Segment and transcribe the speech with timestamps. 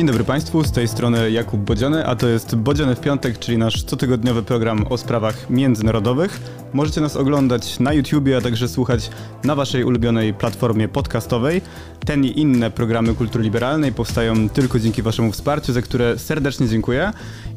[0.00, 3.58] Dzień dobry Państwu, z tej strony Jakub Bodziony, a to jest Bodziony w piątek, czyli
[3.58, 6.40] nasz cotygodniowy program o sprawach międzynarodowych.
[6.72, 9.10] Możecie nas oglądać na YouTubie, a także słuchać
[9.44, 11.62] na Waszej ulubionej platformie podcastowej.
[12.06, 17.12] Ten i inne programy kultury liberalnej powstają tylko dzięki Waszemu wsparciu, za które serdecznie dziękuję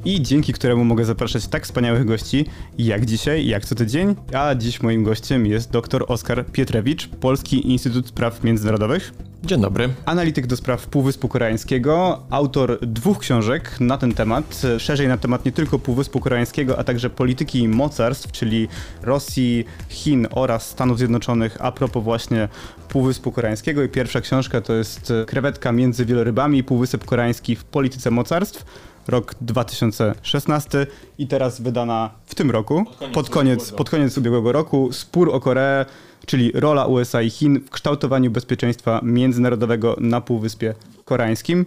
[0.06, 2.46] i dzięki któremu mogę zapraszać tak wspaniałych gości
[2.78, 4.16] jak dzisiaj, jak co tydzień.
[4.34, 9.14] A dziś moim gościem jest dr Oskar Pietrewicz, Polski Instytut Spraw Międzynarodowych.
[9.46, 9.90] Dzień dobry.
[10.06, 15.52] Analityk do spraw Półwyspu Koreańskiego, autor dwóch książek na ten temat, szerzej na temat nie
[15.52, 18.68] tylko Półwyspu Koreańskiego, a także polityki mocarstw, czyli
[19.04, 22.48] Rosji, Chin oraz Stanów Zjednoczonych a propos właśnie
[22.90, 23.84] Półwyspu Koreańskiego.
[23.84, 28.66] I pierwsza książka to jest Krewetka między wielorybami, Półwysep Koreański w polityce mocarstw
[29.08, 34.52] rok 2016 i teraz wydana w tym roku, pod koniec, pod koniec, pod koniec ubiegłego
[34.52, 35.86] roku, Spór o Koreę,
[36.26, 40.74] czyli rola USA i Chin w kształtowaniu bezpieczeństwa międzynarodowego na Półwyspie
[41.06, 41.66] Koreańskim.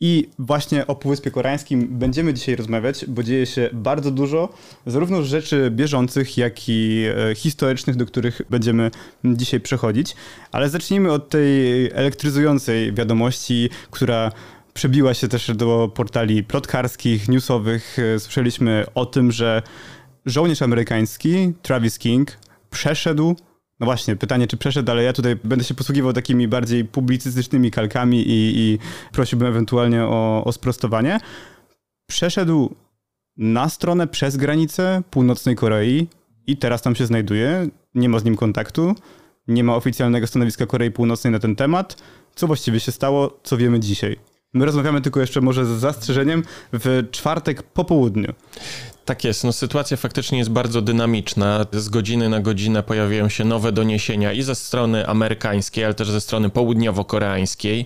[0.00, 4.48] I właśnie o Półwyspie Koreańskim będziemy dzisiaj rozmawiać, bo dzieje się bardzo dużo,
[4.86, 8.90] zarówno rzeczy bieżących, jak i e, historycznych, do których będziemy
[9.24, 10.16] dzisiaj przechodzić.
[10.52, 14.32] Ale zacznijmy od tej elektryzującej wiadomości, która
[14.74, 17.96] przebiła się też do portali plotkarskich, newsowych.
[18.18, 19.62] Słyszeliśmy o tym, że
[20.26, 22.38] żołnierz amerykański Travis King
[22.70, 23.36] przeszedł
[23.80, 28.28] no właśnie, pytanie, czy przeszedł, ale ja tutaj będę się posługiwał takimi bardziej publicystycznymi kalkami
[28.28, 28.78] i, i
[29.12, 31.20] prosiłbym ewentualnie o, o sprostowanie.
[32.06, 32.74] Przeszedł
[33.36, 36.08] na stronę przez granicę północnej Korei
[36.46, 37.68] i teraz tam się znajduje.
[37.94, 38.94] Nie ma z nim kontaktu,
[39.48, 42.02] nie ma oficjalnego stanowiska Korei Północnej na ten temat.
[42.34, 44.16] Co właściwie się stało, co wiemy dzisiaj?
[44.54, 48.32] My rozmawiamy tylko jeszcze może z zastrzeżeniem w czwartek po południu.
[49.08, 51.66] Tak jest, no sytuacja faktycznie jest bardzo dynamiczna.
[51.72, 56.20] Z godziny na godzinę pojawiają się nowe doniesienia i ze strony amerykańskiej, ale też ze
[56.20, 57.84] strony południowo-koreańskiej,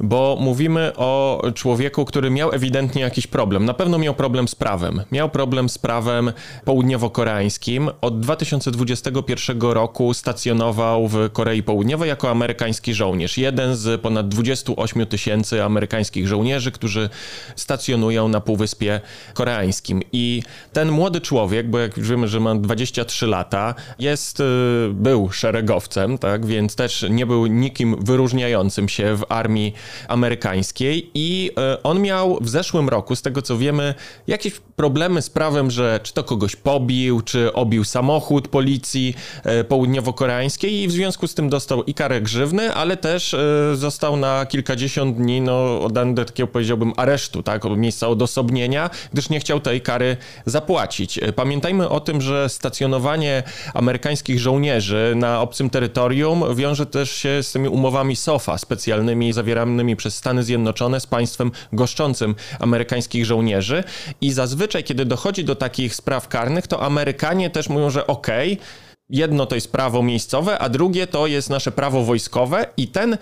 [0.00, 3.64] bo mówimy o człowieku, który miał ewidentnie jakiś problem.
[3.64, 5.02] Na pewno miał problem z prawem.
[5.12, 6.32] Miał problem z prawem
[6.64, 7.90] południowo-koreańskim.
[8.00, 13.38] Od 2021 roku stacjonował w Korei Południowej jako amerykański żołnierz.
[13.38, 17.10] Jeden z ponad 28 tysięcy amerykańskich żołnierzy, którzy
[17.56, 19.00] stacjonują na Półwyspie
[19.34, 20.02] Koreańskim.
[20.12, 20.42] I
[20.72, 24.44] ten młody człowiek, bo jak już wiemy, że ma 23 lata, jest, y,
[24.92, 29.74] był szeregowcem, tak, więc też nie był nikim wyróżniającym się w armii
[30.08, 33.94] amerykańskiej i y, on miał w zeszłym roku, z tego co wiemy,
[34.26, 39.14] jakieś problemy z prawem, że czy to kogoś pobił, czy obił samochód policji
[39.60, 43.36] y, południowo-koreańskiej i w związku z tym dostał i karę grzywny, ale też
[43.74, 49.40] został na kilkadziesiąt dni no, oddany do takiego, powiedziałbym, aresztu, tak, miejsca odosobnienia, gdyż nie
[49.40, 50.16] chciał tej kary
[50.54, 51.20] zapłacić.
[51.36, 53.42] Pamiętajmy o tym, że stacjonowanie
[53.74, 60.16] amerykańskich żołnierzy na obcym terytorium wiąże też się z tymi umowami SOFA, specjalnymi zawieranymi przez
[60.16, 63.84] Stany Zjednoczone z państwem goszczącym amerykańskich żołnierzy.
[64.20, 68.66] I zazwyczaj, kiedy dochodzi do takich spraw karnych, to Amerykanie też mówią, że okej, okay,
[69.10, 73.18] jedno to jest prawo miejscowe, a drugie to jest nasze prawo wojskowe i ten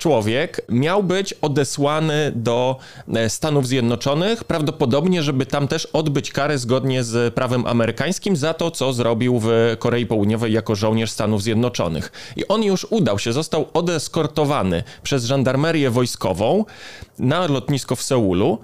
[0.00, 2.76] człowiek miał być odesłany do
[3.14, 8.70] e, Stanów Zjednoczonych, prawdopodobnie, żeby tam też odbyć karę zgodnie z prawem amerykańskim za to,
[8.70, 12.12] co zrobił w Korei Południowej jako żołnierz Stanów Zjednoczonych.
[12.36, 16.64] I on już udał się, został odeskortowany przez żandarmerię wojskową
[17.18, 18.58] na lotnisko w Seulu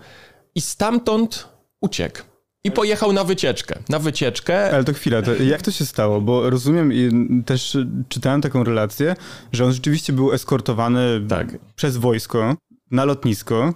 [0.55, 1.49] i stamtąd
[1.81, 2.36] uciekł.
[2.67, 3.79] I pojechał na wycieczkę.
[3.89, 4.71] Na wycieczkę.
[4.71, 6.21] Ale to chwila, to jak to się stało?
[6.21, 7.11] Bo rozumiem i
[7.47, 7.77] też
[8.09, 9.17] czytałem taką relację,
[9.53, 11.59] że on rzeczywiście był eskortowany tak.
[11.77, 12.57] przez wojsko
[12.91, 13.75] na lotnisko.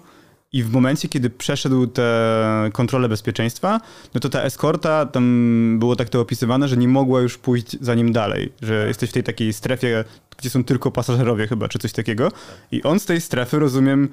[0.52, 3.80] I w momencie, kiedy przeszedł tę kontrolę bezpieczeństwa,
[4.14, 7.94] no to ta eskorta, tam było tak to opisywane, że nie mogła już pójść za
[7.94, 8.52] nim dalej.
[8.62, 10.04] Że jesteś w tej takiej strefie,
[10.38, 12.28] gdzie są tylko pasażerowie chyba, czy coś takiego.
[12.72, 14.08] I on z tej strefy, rozumiem,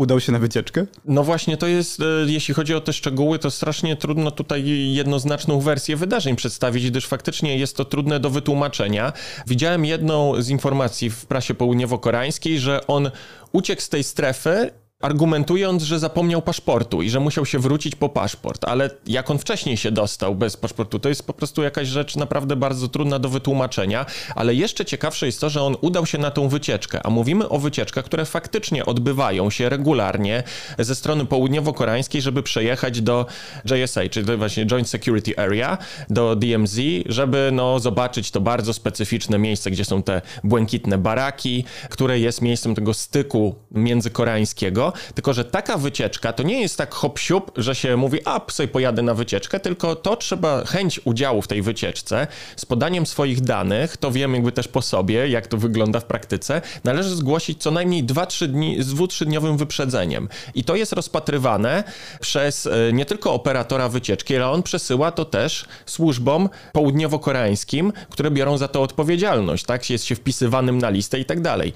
[0.00, 0.86] udał się na wycieczkę?
[1.04, 5.60] No właśnie, to jest, e, jeśli chodzi o te szczegóły, to strasznie trudno tutaj jednoznaczną
[5.60, 9.12] wersję wydarzeń przedstawić, gdyż faktycznie jest to trudne do wytłumaczenia.
[9.46, 13.10] Widziałem jedną z informacji w prasie południowo-koreańskiej, że on
[13.52, 18.64] uciekł z tej strefy argumentując, że zapomniał paszportu i że musiał się wrócić po paszport,
[18.64, 22.56] ale jak on wcześniej się dostał bez paszportu, to jest po prostu jakaś rzecz naprawdę
[22.56, 26.48] bardzo trudna do wytłumaczenia, ale jeszcze ciekawsze jest to, że on udał się na tą
[26.48, 30.42] wycieczkę, a mówimy o wycieczkach, które faktycznie odbywają się regularnie
[30.78, 33.26] ze strony południowo-koreańskiej, żeby przejechać do
[33.70, 35.78] JSA, czyli właśnie Joint Security Area,
[36.10, 42.18] do DMZ, żeby no, zobaczyć to bardzo specyficzne miejsce, gdzie są te błękitne baraki, które
[42.18, 47.52] jest miejscem tego styku międzykoreańskiego tylko że taka wycieczka to nie jest tak hop siup,
[47.56, 51.62] że się mówi, a sobie pojadę na wycieczkę, tylko to trzeba chęć udziału w tej
[51.62, 52.26] wycieczce
[52.56, 56.62] z podaniem swoich danych, to wiem jakby też po sobie, jak to wygląda w praktyce,
[56.84, 60.28] należy zgłosić co najmniej 2-3 dni z 2-3-dniowym wyprzedzeniem.
[60.54, 61.84] I to jest rozpatrywane
[62.20, 68.58] przez e, nie tylko operatora wycieczki, ale on przesyła to też służbom południowo-koreańskim, które biorą
[68.58, 69.90] za to odpowiedzialność, tak?
[69.90, 71.72] Jest się wpisywanym na listę i tak dalej.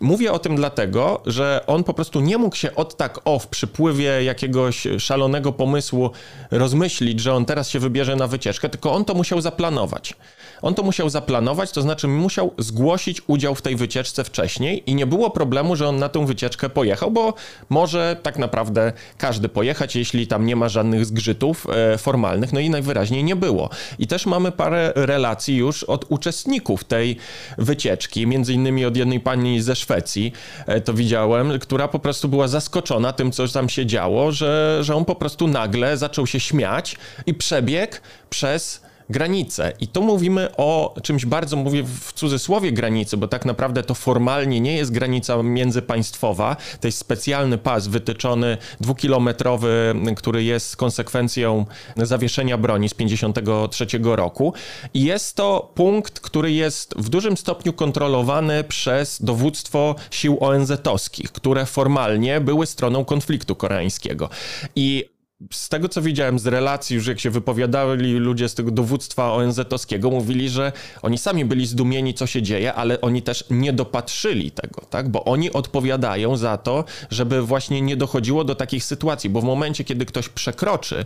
[0.00, 3.46] Mówię o tym dlatego, że on po prostu nie mógł się od tak o w
[3.46, 6.10] przypływie jakiegoś szalonego pomysłu
[6.50, 10.14] rozmyślić, że on teraz się wybierze na wycieczkę, tylko on to musiał zaplanować.
[10.62, 15.06] On to musiał zaplanować, to znaczy musiał zgłosić udział w tej wycieczce wcześniej i nie
[15.06, 17.34] było problemu, że on na tę wycieczkę pojechał, bo
[17.68, 22.70] może tak naprawdę każdy pojechać, jeśli tam nie ma żadnych zgrzytów e, formalnych, no i
[22.70, 23.70] najwyraźniej nie było.
[23.98, 27.16] I też mamy parę relacji już od uczestników tej
[27.58, 30.32] wycieczki, między innymi od jednej pani ze Szwecji,
[30.66, 34.94] e, to widziałem, która po prostu była zaskoczona tym, co tam się działo, że, że
[34.94, 36.96] on po prostu nagle zaczął się śmiać
[37.26, 37.96] i przebiegł
[38.30, 39.72] przez granice.
[39.80, 44.60] I tu mówimy o czymś bardzo, mówię w cudzysłowie granicy, bo tak naprawdę to formalnie
[44.60, 46.56] nie jest granica międzypaństwowa.
[46.80, 51.66] To jest specjalny pas wytyczony dwukilometrowy, który jest konsekwencją
[51.96, 54.52] zawieszenia broni z 53 roku.
[54.94, 61.66] I jest to punkt, który jest w dużym stopniu kontrolowany przez dowództwo sił ONZ-owskich, które
[61.66, 64.28] formalnie były stroną konfliktu koreańskiego.
[64.76, 65.15] I
[65.52, 70.10] z tego, co widziałem z relacji, już jak się wypowiadali ludzie z tego dowództwa ONZ-owskiego,
[70.10, 70.72] mówili, że
[71.02, 75.08] oni sami byli zdumieni, co się dzieje, ale oni też nie dopatrzyli tego, tak?
[75.08, 79.84] Bo oni odpowiadają za to, żeby właśnie nie dochodziło do takich sytuacji, bo w momencie,
[79.84, 81.04] kiedy ktoś przekroczy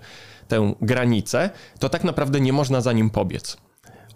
[0.49, 3.57] tę granicę, to tak naprawdę nie można za nim pobiec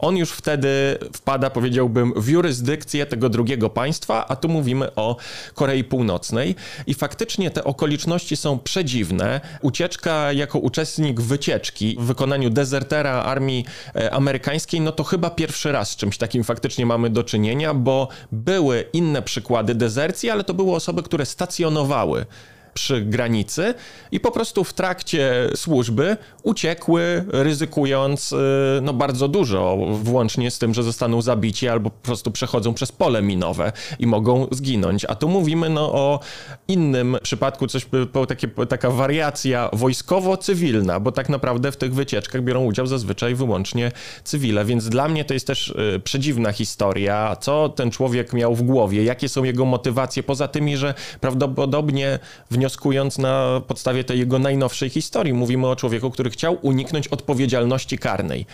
[0.04, 5.16] on już wtedy wpada, powiedziałbym, w jurysdykcję tego drugiego państwa, a tu mówimy o
[5.54, 6.54] Korei Północnej.
[6.86, 9.40] I faktycznie te okoliczności są przedziwne.
[9.62, 13.64] Ucieczka jako uczestnik wycieczki w wykonaniu dezertera armii
[13.96, 18.08] e, amerykańskiej, no to chyba pierwszy raz z czymś takim faktycznie mamy do czynienia, bo
[18.32, 22.26] były inne przykłady dezercji, ale to były osoby, które stacjonowały
[22.74, 23.74] przy granicy
[24.12, 28.36] i po prostu w trakcie służby uciekły, ryzykując y,
[28.82, 33.22] no, bardzo dużo, włącznie z tym, że zostaną zabici albo po prostu przechodzą przez pole
[33.22, 35.04] minowe i mogą zginąć.
[35.04, 36.20] A tu mówimy no, o
[36.68, 37.86] innym przypadku, coś
[38.28, 43.92] takie, taka wariacja wojskowo-cywilna, bo tak naprawdę w tych wycieczkach biorą udział zazwyczaj wyłącznie
[44.24, 48.62] cywile, więc dla mnie to jest też y, przedziwna historia, co ten człowiek miał w
[48.62, 52.18] głowie, jakie są jego motywacje, poza tymi, że prawdopodobnie
[52.50, 55.32] w wnioskując na podstawie tej jego najnowszej historii.
[55.32, 58.46] Mówimy o człowieku, który chciał uniknąć odpowiedzialności karnej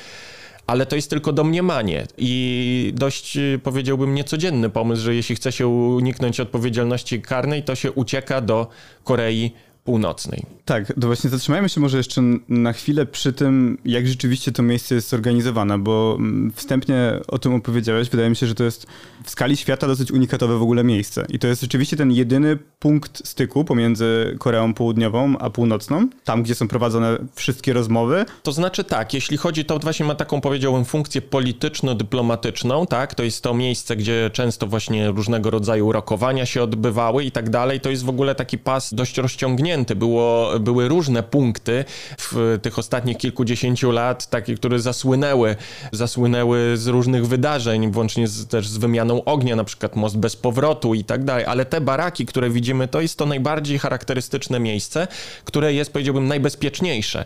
[0.67, 6.41] ale to jest tylko domniemanie i dość powiedziałbym niecodzienny pomysł, że jeśli chce się uniknąć
[6.41, 8.67] odpowiedzialności karnej, to się ucieka do
[9.05, 9.53] Korei
[9.85, 10.47] Północnej.
[10.65, 14.95] Tak, to właśnie zatrzymajmy się może jeszcze na chwilę przy tym, jak rzeczywiście to miejsce
[14.95, 18.09] jest zorganizowane, bo mm, wstępnie o tym opowiedziałeś.
[18.09, 18.87] Wydaje mi się, że to jest
[19.25, 21.27] w skali świata dosyć unikatowe w ogóle miejsce.
[21.29, 26.55] I to jest rzeczywiście ten jedyny punkt styku pomiędzy Koreą Południową a Północną, tam gdzie
[26.55, 28.25] są prowadzone wszystkie rozmowy.
[28.43, 33.15] To znaczy tak, jeśli chodzi, to właśnie ma taką powiedziałbym funkcję polityczno-dyplomatyczną, tak?
[33.15, 37.81] To jest to miejsce, gdzie często właśnie różnego rodzaju rokowania się odbywały i tak dalej.
[37.81, 39.70] To jest w ogóle taki pas dość rozciągnięty.
[39.97, 41.85] Było były różne punkty
[42.19, 45.57] w tych ostatnich kilkudziesięciu lat, takie, które zasłynęły,
[45.93, 50.95] zasłynęły z różnych wydarzeń, włącznie z, też z wymianą ognia, na przykład most bez powrotu
[50.95, 55.09] i tak dalej, ale te baraki, które widzimy, to jest to najbardziej charakterystyczne miejsce,
[55.45, 57.25] które jest, powiedziałbym, najbezpieczniejsze.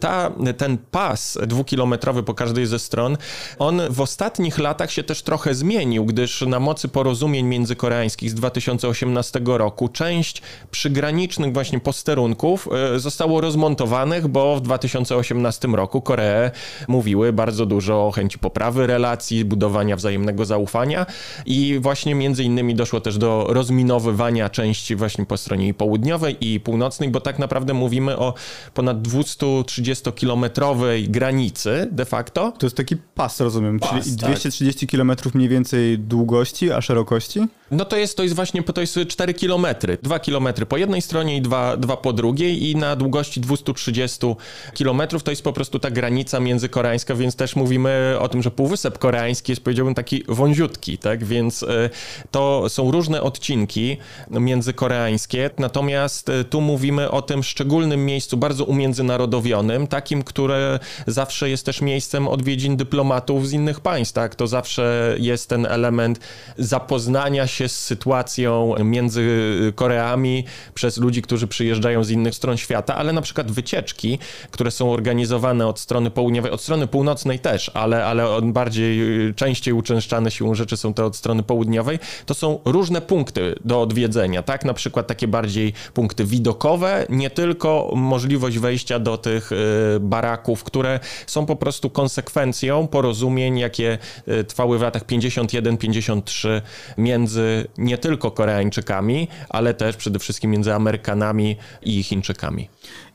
[0.00, 3.16] Ta, ten pas dwukilometrowy po każdej ze stron,
[3.58, 9.40] on w ostatnich latach się też trochę zmienił, gdyż na mocy porozumień międzykoreańskich z 2018
[9.44, 16.50] roku część przygranicznych właśnie posterunków E, zostało rozmontowanych, bo w 2018 roku Koree
[16.88, 21.06] mówiły bardzo dużo o chęci poprawy relacji, budowania wzajemnego zaufania
[21.46, 27.08] i właśnie między innymi doszło też do rozminowywania części właśnie po stronie południowej i północnej,
[27.08, 28.34] bo tak naprawdę mówimy o
[28.74, 32.52] ponad 230-kilometrowej granicy de facto.
[32.58, 34.90] To jest taki pas, rozumiem, pas, czyli 230 tak.
[34.90, 37.40] km mniej więcej długości, a szerokości?
[37.70, 39.98] No to jest, to jest właśnie, to jest 4 kilometry.
[40.02, 44.26] 2 kilometry po jednej stronie i 2, dwa po drugiej i na długości 230
[44.74, 48.98] kilometrów to jest po prostu ta granica międzykoreańska, więc też mówimy o tym, że Półwysep
[48.98, 51.24] Koreański jest powiedziałbym taki wąziutki, tak?
[51.24, 51.90] Więc e,
[52.30, 53.96] to są różne odcinki
[54.30, 61.66] międzykoreańskie, natomiast e, tu mówimy o tym szczególnym miejscu, bardzo umiędzynarodowionym, takim, które zawsze jest
[61.66, 64.34] też miejscem odwiedzin dyplomatów z innych państw, tak?
[64.34, 66.20] To zawsze jest ten element
[66.58, 69.28] zapoznania się się z sytuacją między
[69.74, 74.18] Koreami przez ludzi, którzy przyjeżdżają z innych stron świata, ale na przykład wycieczki,
[74.50, 79.00] które są organizowane od strony południowej, od strony północnej też, ale, ale bardziej,
[79.34, 84.42] częściej uczęszczane siłą rzeczy są te od strony południowej, to są różne punkty do odwiedzenia,
[84.42, 84.64] tak?
[84.64, 89.56] Na przykład takie bardziej punkty widokowe, nie tylko możliwość wejścia do tych y,
[90.00, 93.98] baraków, które są po prostu konsekwencją porozumień, jakie
[94.28, 96.60] y, trwały w latach 51-53
[96.98, 97.47] między
[97.78, 102.68] nie tylko Koreańczykami, ale też przede wszystkim między Amerykanami i Chińczykami.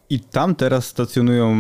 [0.10, 1.56] I tam teraz stacjonują,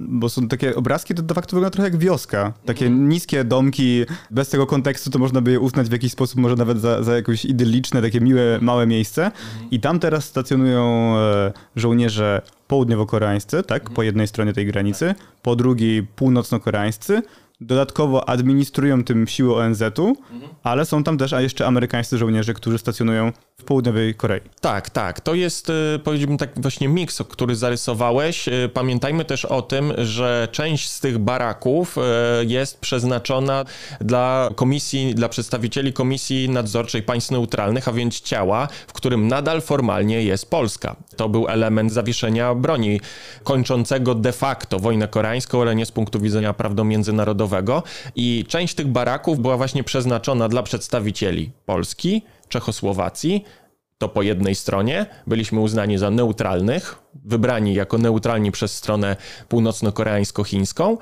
[0.00, 2.52] bo są takie obrazki, to de facto wygląda trochę jak wioska.
[2.64, 3.08] Takie mhm.
[3.08, 6.80] niskie domki, bez tego kontekstu to można by je uznać w jakiś sposób, może nawet
[6.80, 9.24] za, za jakieś idylliczne, takie miłe, małe miejsce.
[9.24, 9.70] Mhm.
[9.70, 14.06] I tam teraz stacjonują e, żołnierze południowo-koreańscy, tak, po mhm.
[14.06, 17.22] jednej stronie tej granicy, po drugiej północno-koreańscy,
[17.60, 20.52] Dodatkowo administrują tym siły ONZ-u, mhm.
[20.62, 24.40] ale są tam też a jeszcze amerykańscy żołnierze, którzy stacjonują w południowej Korei.
[24.60, 25.20] Tak, tak.
[25.20, 28.48] To jest, y, powiedziałbym tak właśnie miks, który zarysowałeś.
[28.48, 32.00] Y, pamiętajmy też o tym, że część z tych baraków y,
[32.46, 33.64] jest przeznaczona
[34.00, 40.22] dla komisji, dla przedstawicieli Komisji Nadzorczej Państw Neutralnych, a więc ciała, w którym nadal formalnie
[40.22, 40.96] jest Polska.
[41.16, 43.00] To był element zawieszenia broni,
[43.44, 46.88] kończącego de facto wojnę koreańską, ale nie z punktu widzenia prawdą
[47.46, 47.82] międzynarodowego.
[48.16, 53.44] I część tych baraków była właśnie przeznaczona dla przedstawicieli Polski, Czechosłowacji,
[53.98, 59.16] to po jednej stronie byliśmy uznani za neutralnych, wybrani jako neutralni przez stronę
[59.48, 60.96] północno-koreańsko-chińską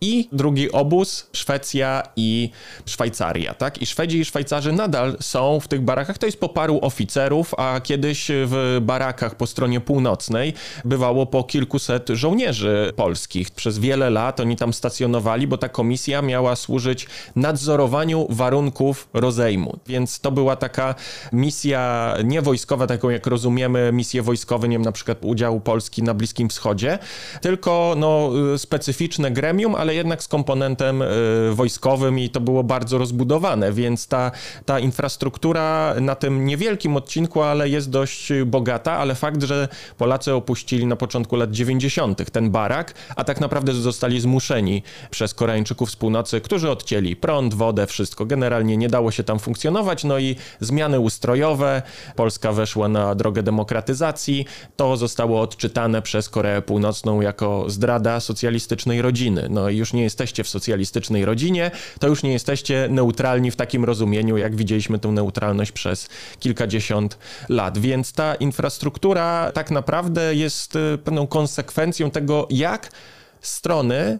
[0.00, 2.50] i drugi obóz Szwecja i
[2.86, 3.82] Szwajcaria, tak?
[3.82, 7.80] I Szwedzi i Szwajcarzy nadal są w tych barakach, to jest po paru oficerów, a
[7.80, 13.50] kiedyś w barakach po stronie północnej bywało po kilkuset żołnierzy polskich.
[13.50, 19.78] Przez wiele lat oni tam stacjonowali, bo ta komisja miała służyć nadzorowaniu warunków rozejmu.
[19.86, 20.94] Więc to była taka
[21.32, 25.18] misja nie wojskowa, taką jak rozumiemy misje wojskowe, nie wiem, na przykład
[25.60, 26.98] Polski na Bliskim Wschodzie,
[27.40, 31.06] tylko no, specyficzne gremium, ale jednak z komponentem y,
[31.54, 34.30] wojskowym i to było bardzo rozbudowane, więc ta,
[34.66, 40.86] ta infrastruktura na tym niewielkim odcinku, ale jest dość bogata, ale fakt, że Polacy opuścili
[40.86, 42.30] na początku lat 90.
[42.30, 47.86] ten barak, a tak naprawdę zostali zmuszeni przez Koreańczyków z północy, którzy odcięli prąd, wodę,
[47.86, 48.26] wszystko.
[48.26, 51.82] Generalnie nie dało się tam funkcjonować, no i zmiany ustrojowe,
[52.16, 59.46] Polska weszła na drogę demokratyzacji, to zostało odczytane przez Koreę Północną jako zdrada socjalistycznej rodziny.
[59.50, 63.84] No i już nie jesteście w socjalistycznej rodzinie, to już nie jesteście neutralni w takim
[63.84, 67.78] rozumieniu, jak widzieliśmy tę neutralność przez kilkadziesiąt lat.
[67.78, 72.92] Więc ta infrastruktura tak naprawdę jest e, pewną konsekwencją tego, jak
[73.40, 74.18] strony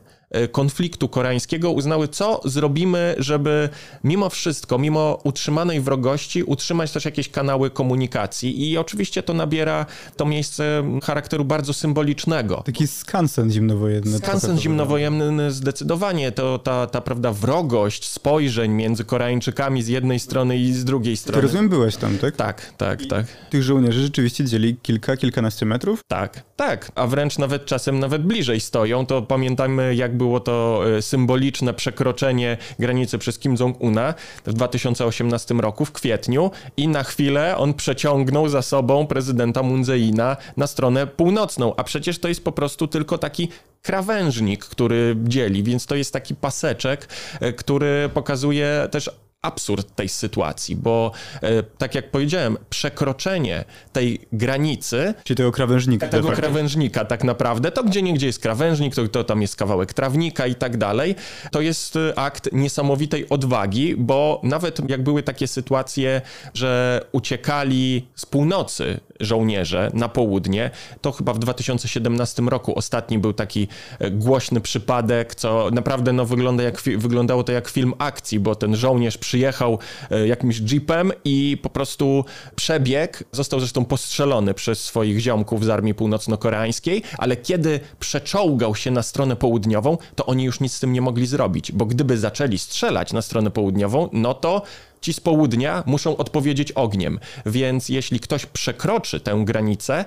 [0.53, 3.69] konfliktu koreańskiego uznały, co zrobimy, żeby
[4.05, 8.71] mimo wszystko, mimo utrzymanej wrogości, utrzymać też jakieś kanały komunikacji.
[8.71, 12.63] I oczywiście to nabiera to miejsce charakteru bardzo symbolicznego.
[12.67, 14.19] Taki skansen zimnowojenny.
[14.19, 16.33] Skansen zimnowojenny zdecydowanie.
[16.33, 21.37] To ta, ta prawda wrogość spojrzeń między Koreańczykami z jednej strony i z drugiej strony.
[21.37, 22.37] Ty rozumiem, byłeś tam, tak?
[22.37, 23.27] Tak, tak, I tak.
[23.51, 26.01] Tych żołnierzy rzeczywiście dzieli kilka, kilkanaście metrów?
[26.09, 26.93] Tak, tak.
[26.95, 29.07] A wręcz nawet czasem nawet bliżej stoją.
[29.07, 34.15] To pamiętajmy, jak było to e, symboliczne przekroczenie granicy przez Kim Jong-una
[34.47, 40.37] w 2018 roku, w kwietniu, i na chwilę on przeciągnął za sobą prezydenta Moon Jae-ina
[40.57, 43.49] na stronę północną, a przecież to jest po prostu tylko taki
[43.83, 47.09] krawężnik, który dzieli, więc to jest taki paseczek,
[47.41, 49.11] e, który pokazuje też
[49.43, 56.29] absurd tej sytuacji, bo e, tak jak powiedziałem, przekroczenie tej granicy, czyli tego krawężnika, tego
[56.29, 60.55] krawężnika tak naprawdę, to gdzie niegdzie jest krawężnik, to, to tam jest kawałek trawnika i
[60.55, 61.15] tak dalej,
[61.53, 66.21] to jest e, akt niesamowitej odwagi, bo nawet jak były takie sytuacje,
[66.55, 73.69] że uciekali z północy żołnierze na południe, to chyba w 2017 roku ostatni był taki
[73.99, 78.77] e, głośny przypadek, co naprawdę no, wygląda jak, wyglądało to jak film akcji, bo ten
[78.77, 79.79] żołnierz przyjechał
[80.11, 82.25] e, jakimś jeepem i po prostu
[82.57, 89.03] przebieg, został zresztą postrzelony przez swoich ziomków z armii północno-koreańskiej, ale kiedy przeczołgał się na
[89.03, 93.13] stronę południową, to oni już nic z tym nie mogli zrobić, bo gdyby zaczęli strzelać
[93.13, 94.63] na stronę południową, no to
[95.01, 97.19] ci z południa muszą odpowiedzieć ogniem.
[97.47, 100.05] Więc jeśli ktoś przekroczy tę granicę,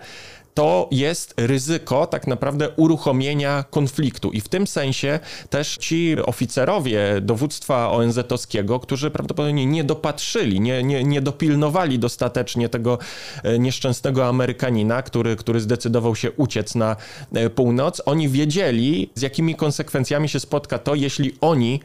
[0.53, 4.31] to jest ryzyko tak naprawdę uruchomienia konfliktu.
[4.31, 5.19] I w tym sensie
[5.49, 12.97] też ci oficerowie dowództwa ONZ-owskiego, którzy prawdopodobnie nie dopatrzyli, nie, nie, nie dopilnowali dostatecznie tego
[13.43, 16.95] e, nieszczęsnego Amerykanina, który, który zdecydował się uciec na
[17.33, 21.79] e, północ, oni wiedzieli, z jakimi konsekwencjami się spotka to, jeśli oni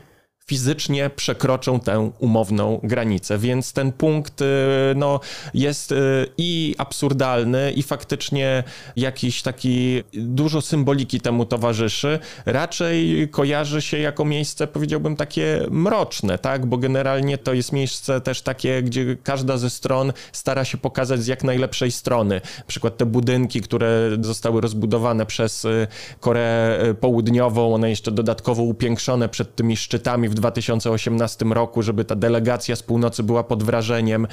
[0.48, 3.38] fizycznie przekroczą tę umowną granicę.
[3.38, 4.44] Więc ten punkt y,
[4.96, 5.20] no,
[5.54, 8.64] jest y, i absurdalny, i faktycznie
[8.96, 12.18] jakiś taki dużo symboliki temu towarzyszy.
[12.46, 16.66] Raczej kojarzy się jako miejsce, powiedziałbym, takie mroczne, tak?
[16.66, 21.26] Bo generalnie to jest miejsce też takie, gdzie każda ze stron stara się pokazać z
[21.26, 22.40] jak najlepszej strony.
[22.58, 25.86] Na przykład te budynki, które zostały rozbudowane przez y,
[26.20, 32.76] Koreę Południową, one jeszcze dodatkowo upiększone przed tymi szczytami w 2018 roku, żeby ta delegacja
[32.76, 34.26] z północy była pod wrażeniem.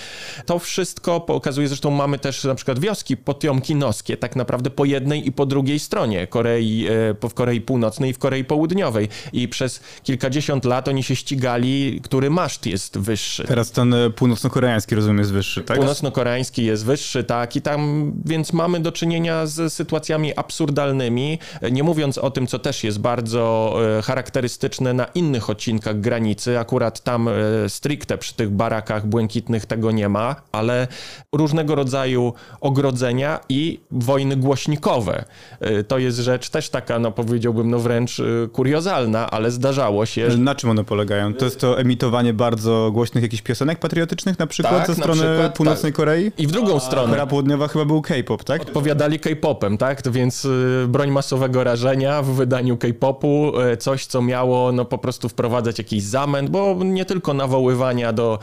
[0.46, 5.32] To wszystko pokazuje, zresztą mamy też na przykład wioski potiomkinoskie, tak naprawdę po jednej i
[5.32, 6.88] po drugiej stronie Korei,
[7.24, 9.10] e, w Korei Północnej i w Korei Południowej.
[9.34, 13.44] I przez kilkadziesiąt lat oni się ścigali, który maszt jest wyższy.
[13.44, 15.78] Teraz ten e, północno-koreański, rozumiem, jest wyższy, tak?
[15.78, 21.40] Północno-koreański jest wyższy, tak, i tam, więc mamy do czynienia z sytuacjami absurdalnymi,
[21.72, 26.60] nie mówiąc o tym, co też jest bardzo e, charakterystyczne na innych odcinkach granicy.
[26.60, 27.32] Akurat tam e,
[27.70, 30.88] stricte przy tych barakach błękitnych tego nie ma, ale
[31.32, 35.26] różnego rodzaju ogrodzenia i wojny głośnikowe.
[35.60, 40.28] E, to jest rzecz też taka, no powiedziałbym, no wręcz e, kuriozalna, ale zdarzało się.
[40.38, 41.34] Na czym one polegają?
[41.34, 45.56] To jest to emitowanie bardzo głośnych jakichś piosenek patriotycznych na przykład Tak, ze strony przykład,
[45.56, 45.98] północnej tak.
[45.98, 46.32] Korei?
[46.38, 47.10] I w drugą A stronę.
[47.10, 48.62] Korea Południowa chyba był K-pop, tak?
[48.62, 50.02] Odpowiadali K-popem, tak?
[50.02, 54.98] To Więc y, broń masowego rażenia w wydaniu K-popu, y, coś co miało no po
[54.98, 58.40] prostu wprowadzać jakiś zamęt, bo nie tylko nawoływania do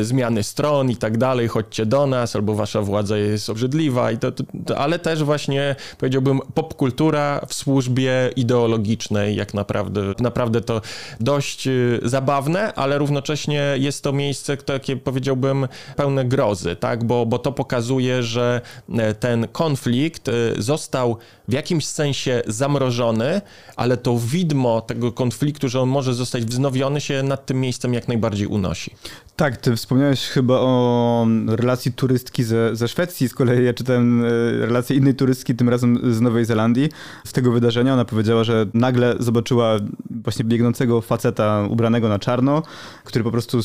[0.00, 4.18] y, zmiany stron i tak dalej, chodźcie do nas, albo wasza władza jest obrzydliwa, i
[4.18, 10.80] to, to, to, ale też właśnie powiedziałbym popkultura w służbie ideologicznej, jak naprawdę, naprawdę to
[11.20, 17.04] dość y, zabawne, ale równocześnie jest to miejsce takie powiedziałbym pełne grozy, tak?
[17.04, 18.60] Bo, bo to pokazuje, że
[18.98, 21.16] e, ten konflikt e, został
[21.48, 23.40] w jakimś sensie zamrożony,
[23.76, 28.08] ale to widmo tego konfliktu, że on może zostać wznowiony, się nad tym miejscem jak
[28.08, 28.90] najbardziej unosi.
[29.36, 33.28] Tak, ty wspomniałeś chyba o relacji turystki ze, ze Szwecji.
[33.28, 34.28] Z kolei ja czytałem e,
[34.66, 36.88] relację innej turystki, tym razem z Nowej Zelandii,
[37.24, 37.92] z tego wydarzenia.
[37.92, 39.76] Ona powiedziała, że nagle zobaczyła
[40.10, 42.62] właśnie biegnącego faceta ubranego na czarno,
[43.04, 43.62] który po prostu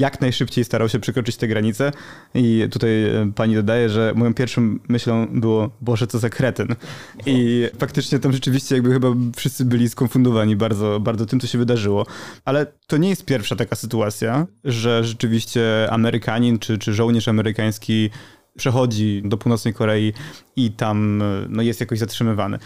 [0.00, 1.92] jak najszybciej starał się przekroczyć te granice
[2.34, 6.68] i tutaj e, pani dodaje, że moją pierwszą myślą było, Boże, co za kretyn.
[7.26, 12.06] I faktycznie tam rzeczywiście jakby chyba wszyscy byli skonfundowani bardzo, bardzo tym, co się wydarzyło.
[12.44, 18.10] Ale to nie jest pierwsza taka sytuacja, że rzeczywiście Amerykanin czy, czy żołnierz amerykański
[18.56, 20.12] przechodzi do północnej Korei
[20.56, 22.58] i tam e, no, jest jakoś zatrzymywany.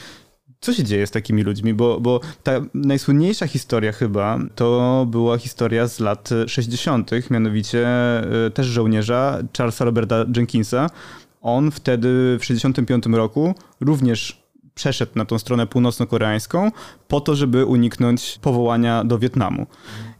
[0.64, 1.74] Co się dzieje z takimi ludźmi?
[1.74, 7.86] Bo, bo ta najsłynniejsza historia chyba to była historia z lat 60., mianowicie
[8.46, 10.90] y, też żołnierza Charlesa Roberta Jenkinsa.
[11.42, 14.42] On wtedy w 65 roku również
[14.74, 16.70] przeszedł na tą stronę północno-koreańską
[17.08, 19.66] po to, żeby uniknąć powołania do Wietnamu.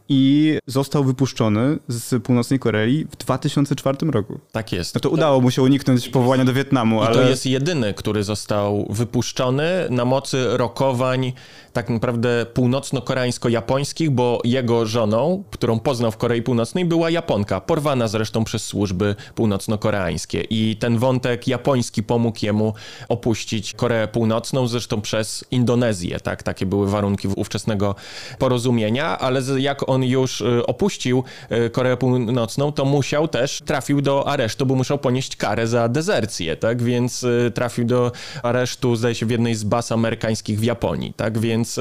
[0.08, 4.40] I został wypuszczony z północnej Korei w 2004 roku.
[4.52, 4.94] Tak jest.
[4.94, 7.14] No to udało mu się uniknąć powołania do Wietnamu, I ale...
[7.14, 11.32] to jest jedyny, który został wypuszczony na mocy rokowań
[11.72, 18.44] tak naprawdę północno-koreańsko-japońskich, bo jego żoną, którą poznał w Korei Północnej, była Japonka, porwana zresztą
[18.44, 20.40] przez służby północno-koreańskie.
[20.50, 22.74] I ten wątek japoński pomógł jemu
[23.08, 26.42] opuścić Koreę Północną, zresztą przez Indonezję, tak?
[26.42, 27.94] Takie były warunki ówczesnego
[28.38, 31.24] porozumienia, ale jak on już y, opuścił
[31.66, 36.57] y, Koreę Północną, to musiał też, trafił do aresztu, bo musiał ponieść karę za dezercję,
[36.57, 36.83] tak?
[36.83, 41.38] Więc y, trafił do aresztu, zdaje się, w jednej z baz amerykańskich w Japonii, tak?
[41.38, 41.80] Więc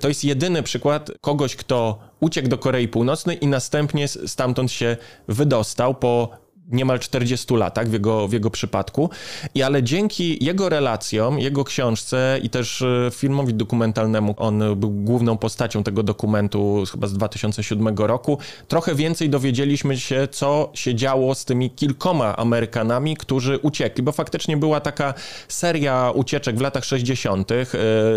[0.00, 4.96] to jest jedyny przykład kogoś, kto uciekł do Korei Północnej i następnie stamtąd się
[5.28, 9.10] wydostał po niemal 40 latach w jego, w jego przypadku.
[9.54, 15.36] I ale dzięki jego relacjom, jego książce i też e, filmowi dokumentalnemu, on był główną
[15.38, 21.44] postacią tego dokumentu chyba z 2007 roku, trochę więcej dowiedzieliśmy się, co się działo z
[21.44, 25.14] tymi kilkoma Amerykanami, którzy uciekli, bo faktycznie była taka
[25.48, 27.66] seria ucieczek w latach 60., e,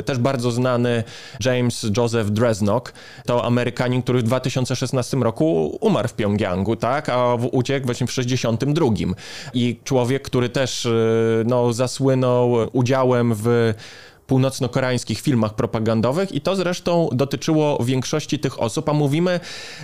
[0.03, 1.03] też bardzo znany
[1.45, 2.93] James Joseph Dresnok,
[3.25, 8.87] to Amerykanin, który w 2016 roku umarł w Pjongjangu, tak, a uciekł właśnie w 62.
[9.53, 10.91] I człowiek, który też e,
[11.45, 13.73] no, zasłynął udziałem w
[14.29, 19.39] północno-koreańskich filmach propagandowych i to zresztą dotyczyło większości tych osób, a mówimy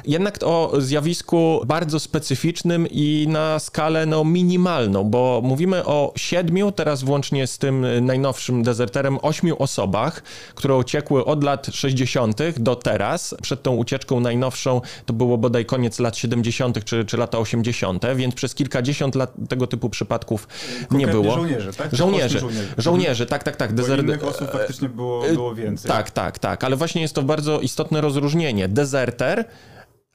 [0.06, 7.04] jednak o zjawisku bardzo specyficznym i na skalę no, minimalną, bo mówimy o siedmiu, teraz
[7.04, 10.24] włącznie z tym najnowszym dezerterem, ośmiu osobach,
[10.56, 12.38] które uciekły od lat 60.
[12.58, 13.36] do teraz.
[13.42, 16.86] Przed tą ucieczką najnowszą to było bodaj koniec lat 70.
[16.86, 20.48] czy, czy lata 80., więc przez kilkadziesiąt lat tego typu przypadków
[20.82, 21.36] nie Konkretnie było.
[21.36, 21.96] żołnierze, tak?
[21.96, 22.68] Żołnierze, Ośmiu żołnierzy.
[22.78, 23.74] żołnierze, tak, tak, tak.
[23.76, 25.90] Dezer- faktycznie było, było więcej.
[25.90, 28.68] Tak, tak, tak, ale właśnie jest to bardzo istotne rozróżnienie.
[28.68, 29.46] Dezerter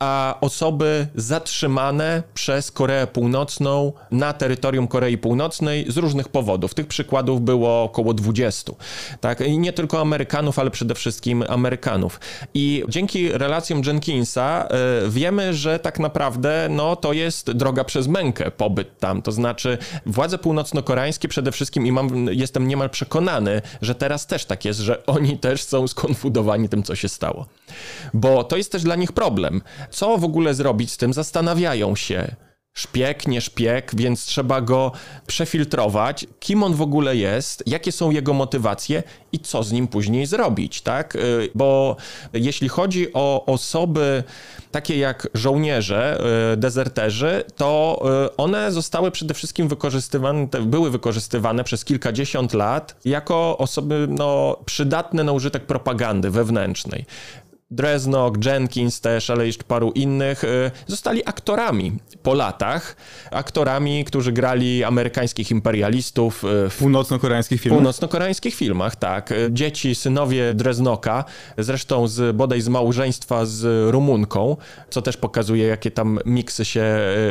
[0.00, 6.74] a osoby zatrzymane przez Koreę Północną na terytorium Korei Północnej z różnych powodów.
[6.74, 8.72] Tych przykładów było około 20.
[9.20, 9.40] Tak?
[9.40, 12.20] I nie tylko Amerykanów, ale przede wszystkim Amerykanów.
[12.54, 14.68] I dzięki relacjom Jenkinsa
[15.06, 19.22] y, wiemy, że tak naprawdę no, to jest droga przez mękę, pobyt tam.
[19.22, 24.64] To znaczy władze północno-koreańskie przede wszystkim, i mam, jestem niemal przekonany, że teraz też tak
[24.64, 27.46] jest, że oni też są skonfudowani tym, co się stało.
[28.14, 32.36] Bo to jest też dla nich problem co w ogóle zrobić z tym, zastanawiają się.
[32.72, 34.92] Szpieg, nie szpieg, więc trzeba go
[35.26, 40.26] przefiltrować, kim on w ogóle jest, jakie są jego motywacje i co z nim później
[40.26, 41.16] zrobić, tak?
[41.16, 41.96] Y, bo
[42.32, 44.24] jeśli chodzi o osoby
[44.70, 51.84] takie jak żołnierze, y, dezerterzy, to y, one zostały przede wszystkim wykorzystywane, były wykorzystywane przez
[51.84, 57.04] kilkadziesiąt lat jako osoby no, przydatne na użytek propagandy wewnętrznej.
[57.72, 62.96] Dreznok, Jenkins też, ale jeszcze paru innych, y, zostali aktorami po latach.
[63.30, 66.44] Aktorami, którzy grali amerykańskich imperialistów.
[66.44, 67.78] Y, w północno-koreańskich filmach?
[67.78, 69.32] północno-koreańskich filmach, tak.
[69.32, 71.24] Y, dzieci, synowie Dreznoka,
[71.58, 74.56] zresztą z, bodaj z małżeństwa z Rumunką,
[74.90, 76.84] co też pokazuje, jakie tam miksy się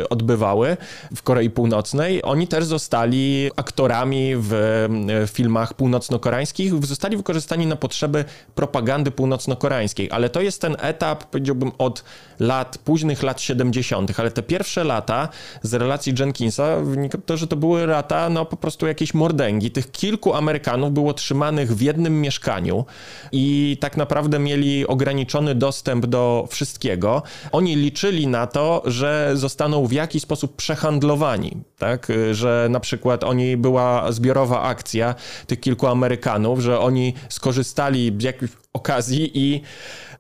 [0.09, 0.77] odbywały
[1.15, 2.21] w Korei Północnej.
[2.23, 4.87] Oni też zostali aktorami w
[5.33, 8.25] filmach północno-koreańskich, zostali wykorzystani na potrzeby
[8.55, 12.03] propagandy północno-koreańskiej, ale to jest ten etap, powiedziałbym, od
[12.39, 15.29] lat, późnych lat 70., ale te pierwsze lata
[15.61, 19.71] z relacji Jenkinsa wynika to, że to były lata, no po prostu jakieś mordęgi.
[19.71, 22.85] Tych kilku Amerykanów było trzymanych w jednym mieszkaniu
[23.31, 27.23] i tak naprawdę mieli ograniczony dostęp do wszystkiego.
[27.51, 32.07] Oni liczyli na to, że zostaną w jakiś sposób przehandlowani, tak?
[32.31, 35.15] Że na przykład oni była zbiorowa akcja
[35.47, 39.61] tych kilku Amerykanów, że oni skorzystali z jakiejś okazji i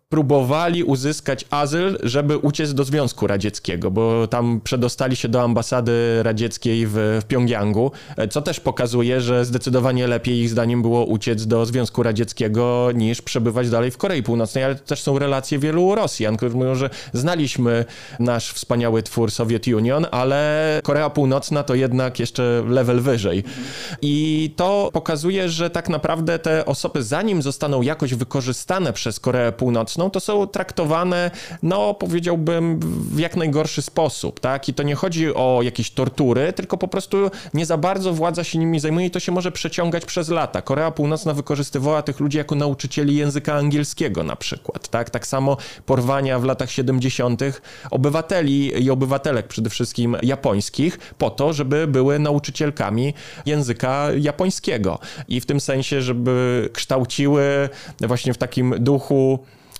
[0.09, 6.87] próbowali uzyskać azyl, żeby uciec do Związku Radzieckiego, bo tam przedostali się do ambasady radzieckiej
[6.87, 7.91] w, w Pjongjangu,
[8.29, 13.69] co też pokazuje, że zdecydowanie lepiej ich zdaniem było uciec do Związku Radzieckiego niż przebywać
[13.69, 17.85] dalej w Korei Północnej, ale też są relacje wielu Rosjan, którzy mówią, że znaliśmy
[18.19, 23.43] nasz wspaniały twór Soviet Union, ale Korea Północna to jednak jeszcze level wyżej.
[24.01, 29.98] I to pokazuje, że tak naprawdę te osoby, zanim zostaną jakoś wykorzystane przez Koreę Północną,
[30.09, 31.31] to są traktowane,
[31.63, 32.79] no powiedziałbym,
[33.15, 34.69] w jak najgorszy sposób, tak?
[34.69, 37.17] I to nie chodzi o jakieś tortury, tylko po prostu
[37.53, 40.61] nie za bardzo władza się nimi zajmuje i to się może przeciągać przez lata.
[40.61, 45.09] Korea Północna wykorzystywała tych ludzi jako nauczycieli języka angielskiego na przykład, tak?
[45.09, 47.41] Tak samo porwania w latach 70.
[47.91, 53.13] obywateli i obywatelek przede wszystkim japońskich po to, żeby były nauczycielkami
[53.45, 59.39] języka japońskiego i w tym sensie, żeby kształciły właśnie w takim duchu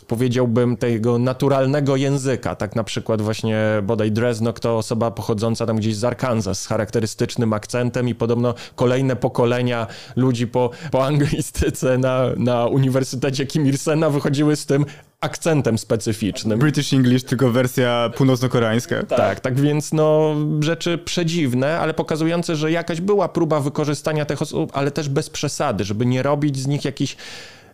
[0.10, 2.56] powiedziałbym, tego naturalnego języka.
[2.56, 7.54] Tak na przykład właśnie bodaj Dreznok to osoba pochodząca tam gdzieś z Arkansas z charakterystycznym
[7.54, 14.56] akcentem i podobno kolejne pokolenia ludzi po, po anglistyce na, na Uniwersytecie Kim Il-sena wychodziły
[14.56, 14.86] z tym
[15.22, 16.60] akcentem specyficznym.
[16.60, 18.96] British English, tylko wersja północno-koreańska.
[19.04, 19.20] Tak.
[19.20, 24.72] tak, tak więc no rzeczy przedziwne, ale pokazujące, że jakaś była próba wykorzystania tych osób,
[24.74, 27.16] ale też bez przesady, żeby nie robić z nich jakichś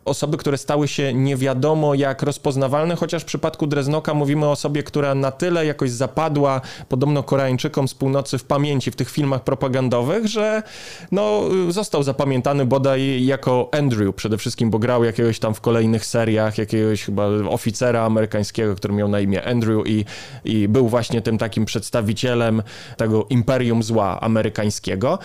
[0.05, 4.83] osoby, które stały się nie wiadomo jak rozpoznawalne, chociaż w przypadku Dreznoka mówimy o osobie,
[4.83, 10.27] która na tyle jakoś zapadła podobno Koreańczykom z północy w pamięci w tych filmach propagandowych,
[10.27, 10.63] że
[11.11, 16.57] no, został zapamiętany bodaj jako Andrew przede wszystkim, bo grał jakiegoś tam w kolejnych seriach,
[16.57, 20.05] jakiegoś chyba oficera amerykańskiego, który miał na imię Andrew i,
[20.45, 22.63] i był właśnie tym takim przedstawicielem
[22.97, 25.19] tego imperium zła amerykańskiego.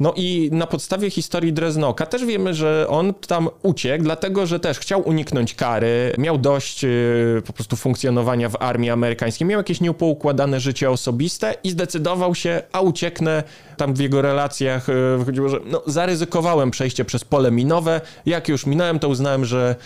[0.00, 4.78] No i na podstawie historii Dreznoka też wiemy, że on tam uciekł, dlatego że też
[4.78, 10.60] chciał uniknąć kary, miał dość y, po prostu funkcjonowania w armii amerykańskiej, miał jakieś niepoukładane
[10.60, 13.42] życie osobiste i zdecydował się, a ucieknę.
[13.76, 18.00] Tam w jego relacjach y, wychodziło, że no, zaryzykowałem przejście przez pole minowe.
[18.26, 19.76] Jak już minąłem, to uznałem, że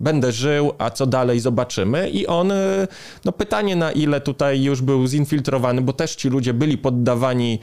[0.00, 2.10] będę żył, a co dalej zobaczymy.
[2.10, 2.88] I on, y,
[3.24, 7.58] no pytanie na ile tutaj już był zinfiltrowany, bo też ci ludzie byli poddawani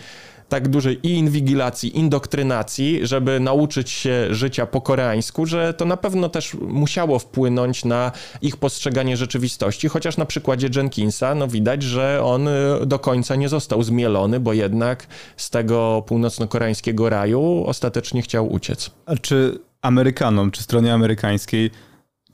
[0.50, 6.30] tak dużej i inwigilacji, indoktrynacji, żeby nauczyć się życia po koreańsku, że to na pewno
[6.30, 12.48] też musiało wpłynąć na ich postrzeganie rzeczywistości, chociaż na przykładzie Jenkinsa no widać, że on
[12.48, 15.08] y, do końca nie został zmielony, bo jednak
[15.38, 18.92] z tego północno-koreańskiego raju ostatecznie chciał uciec.
[19.06, 21.72] A czy Amerykanom, czy stronie amerykańskiej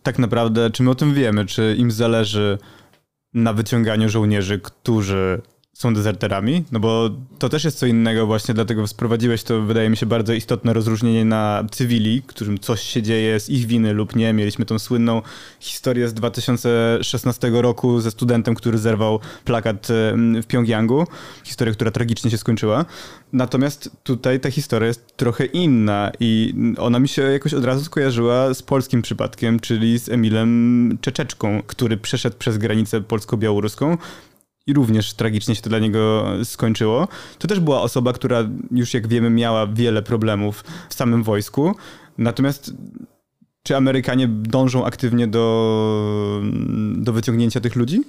[0.03, 2.57] tak naprawdę, czy my o tym wiemy, czy im zależy
[3.33, 5.41] na wyciąganiu żołnierzy, którzy
[5.75, 6.63] są dezerterami?
[6.71, 7.09] No bo
[7.39, 11.25] to też jest co innego właśnie, dlatego sprowadziłeś to, wydaje mi się, bardzo istotne rozróżnienie
[11.25, 14.33] na cywili, którym coś się dzieje z ich winy lub nie.
[14.33, 15.21] Mieliśmy tą słynną
[15.59, 19.87] historię z 2016 roku ze studentem, który zerwał plakat
[20.43, 21.07] w Pjongjangu.
[21.43, 22.85] Historia, która tragicznie się skończyła.
[23.33, 28.53] Natomiast tutaj ta historia jest trochę inna i ona mi się jakoś od razu skojarzyła
[28.53, 33.97] z polskim przypadkiem, czyli z Emilem Czeczeczką, który przeszedł przez granicę polsko-białoruską
[34.67, 37.07] i również tragicznie się to dla niego skończyło.
[37.39, 41.75] To też była osoba, która już jak wiemy miała wiele problemów w samym wojsku.
[42.17, 42.73] Natomiast
[43.63, 46.41] czy Amerykanie dążą aktywnie do,
[46.95, 48.03] do wyciągnięcia tych ludzi?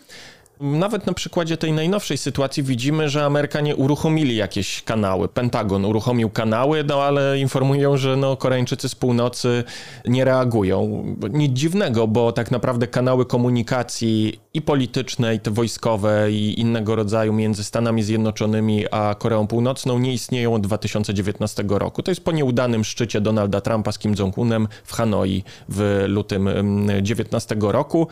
[0.61, 5.29] Nawet na przykładzie tej najnowszej sytuacji widzimy, że Amerykanie uruchomili jakieś kanały.
[5.29, 9.64] Pentagon uruchomił kanały, no ale informują, że no, Koreańczycy z północy
[10.07, 11.05] nie reagują.
[11.31, 17.33] Nic dziwnego, bo tak naprawdę kanały komunikacji i polityczne, i te wojskowe, i innego rodzaju
[17.33, 22.03] między Stanami Zjednoczonymi a Koreą Północną nie istnieją od 2019 roku.
[22.03, 27.57] To jest po nieudanym szczycie Donalda Trumpa z Kim Jong-unem w Hanoi w lutym 2019
[27.61, 28.09] roku.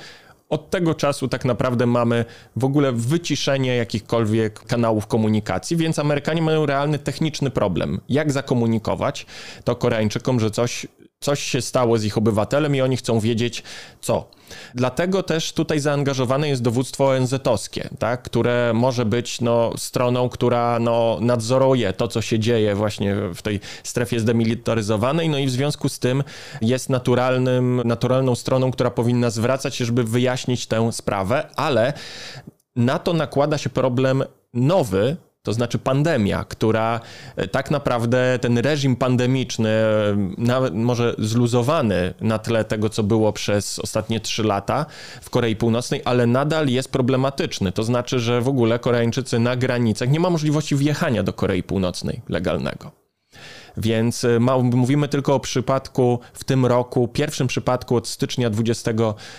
[0.48, 2.24] Od tego czasu tak naprawdę mamy
[2.56, 8.00] w ogóle wyciszenie jakichkolwiek kanałów komunikacji, więc Amerykanie mają realny techniczny problem.
[8.08, 9.26] Jak zakomunikować
[9.64, 10.86] to Koreańczykom, że coś
[11.24, 13.62] coś się stało z ich obywatelem i oni chcą wiedzieć
[14.00, 14.28] co.
[14.74, 21.18] Dlatego też tutaj zaangażowane jest dowództwo ONZ-owskie, tak, które może być no, stroną, która no,
[21.20, 25.98] nadzoruje to, co się dzieje właśnie w tej strefie zdemilitaryzowanej, no i w związku z
[25.98, 26.24] tym
[26.60, 31.92] jest naturalnym, naturalną stroną, która powinna zwracać się, żeby wyjaśnić tę sprawę, ale
[32.76, 37.00] na to nakłada się problem nowy, to znaczy pandemia, która
[37.36, 43.32] e, tak naprawdę ten reżim pandemiczny, e, nawet może zluzowany na tle tego, co było
[43.32, 44.86] przez ostatnie trzy lata
[45.22, 47.72] w Korei Północnej, ale nadal jest problematyczny.
[47.72, 52.22] To znaczy, że w ogóle Koreańczycy na granicach nie ma możliwości wjechania do Korei Północnej
[52.28, 52.90] legalnego.
[53.76, 58.90] Więc e, ma, mówimy tylko o przypadku w tym roku, pierwszym przypadku od stycznia 20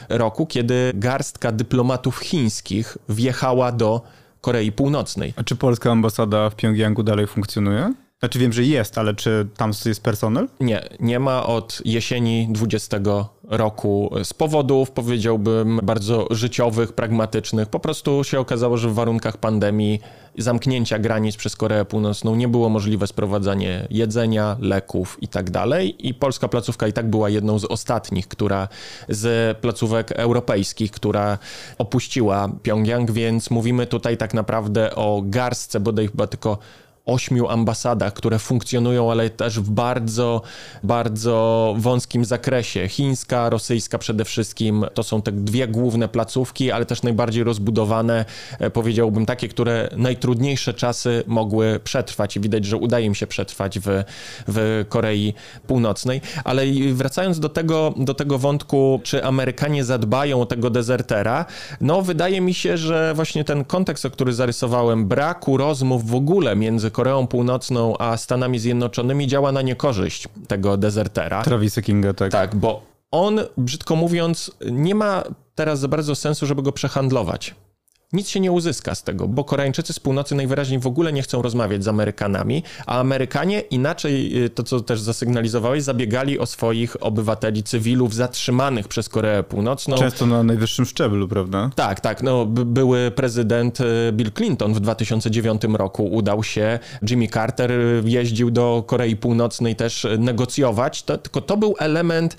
[0.09, 4.01] roku, kiedy garstka dyplomatów chińskich wjechała do
[4.45, 5.33] Korei Północnej.
[5.35, 7.93] A czy polska ambasada w Pjongjangu dalej funkcjonuje?
[8.19, 10.47] Znaczy wiem, że jest, ale czy tam jest personel?
[10.59, 12.97] Nie, nie ma od jesieni 20
[13.43, 17.69] roku z powodów, powiedziałbym, bardzo życiowych, pragmatycznych.
[17.69, 19.99] Po prostu się okazało, że w warunkach pandemii
[20.37, 26.07] zamknięcia granic przez Koreę Północną nie było możliwe sprowadzanie jedzenia, leków i tak dalej.
[26.07, 28.67] I polska placówka i tak była jedną z ostatnich, która
[29.09, 31.37] z placówek europejskich, która
[31.77, 36.57] opuściła Pjongjang, więc mówimy tutaj tak naprawdę o garstce, bodaj chyba tylko
[37.05, 40.41] ośmiu ambasadach, które funkcjonują, ale też w bardzo,
[40.83, 42.87] bardzo wąskim zakresie.
[42.87, 48.25] Chińska, rosyjska przede wszystkim to są te dwie główne placówki, ale też najbardziej rozbudowane,
[48.59, 53.79] e, powiedziałbym takie, które najtrudniejsze czasy mogły przetrwać i widać, że udaje im się przetrwać
[53.79, 54.03] w,
[54.47, 55.33] w Korei
[55.67, 56.21] Północnej.
[56.43, 56.63] Ale
[56.93, 61.45] wracając do tego, do tego wątku, czy Amerykanie zadbają o tego dezertera,
[61.81, 66.55] no wydaje mi się, że właśnie ten kontekst, o który zarysowałem, braku rozmów w ogóle
[66.55, 71.43] między Koreą Północną a Stanami Zjednoczonymi działa na niekorzyść tego dezertera.
[71.43, 72.31] Travisa Kinga, tak.
[72.31, 72.81] Tak, bo
[73.11, 75.23] on, brzydko mówiąc, nie ma
[75.55, 77.55] teraz za bardzo sensu, żeby go przehandlować
[78.15, 81.41] nic się nie uzyska z tego, bo Koreańczycy z północy najwyraźniej w ogóle nie chcą
[81.41, 87.63] rozmawiać z Amerykanami, a Amerykanie inaczej, y, to co też zasygnalizowałeś, zabiegali o swoich obywateli,
[87.63, 89.97] cywilów zatrzymanych przez Koreę Północną.
[89.97, 91.69] Często na najwyższym szczeblu, prawda?
[91.75, 92.23] Tak, tak.
[92.23, 98.51] No, były prezydent y, Bill Clinton w 2009 roku udał się, Jimmy Carter y, jeździł
[98.51, 102.37] do Korei Północnej też negocjować, to, tylko to był element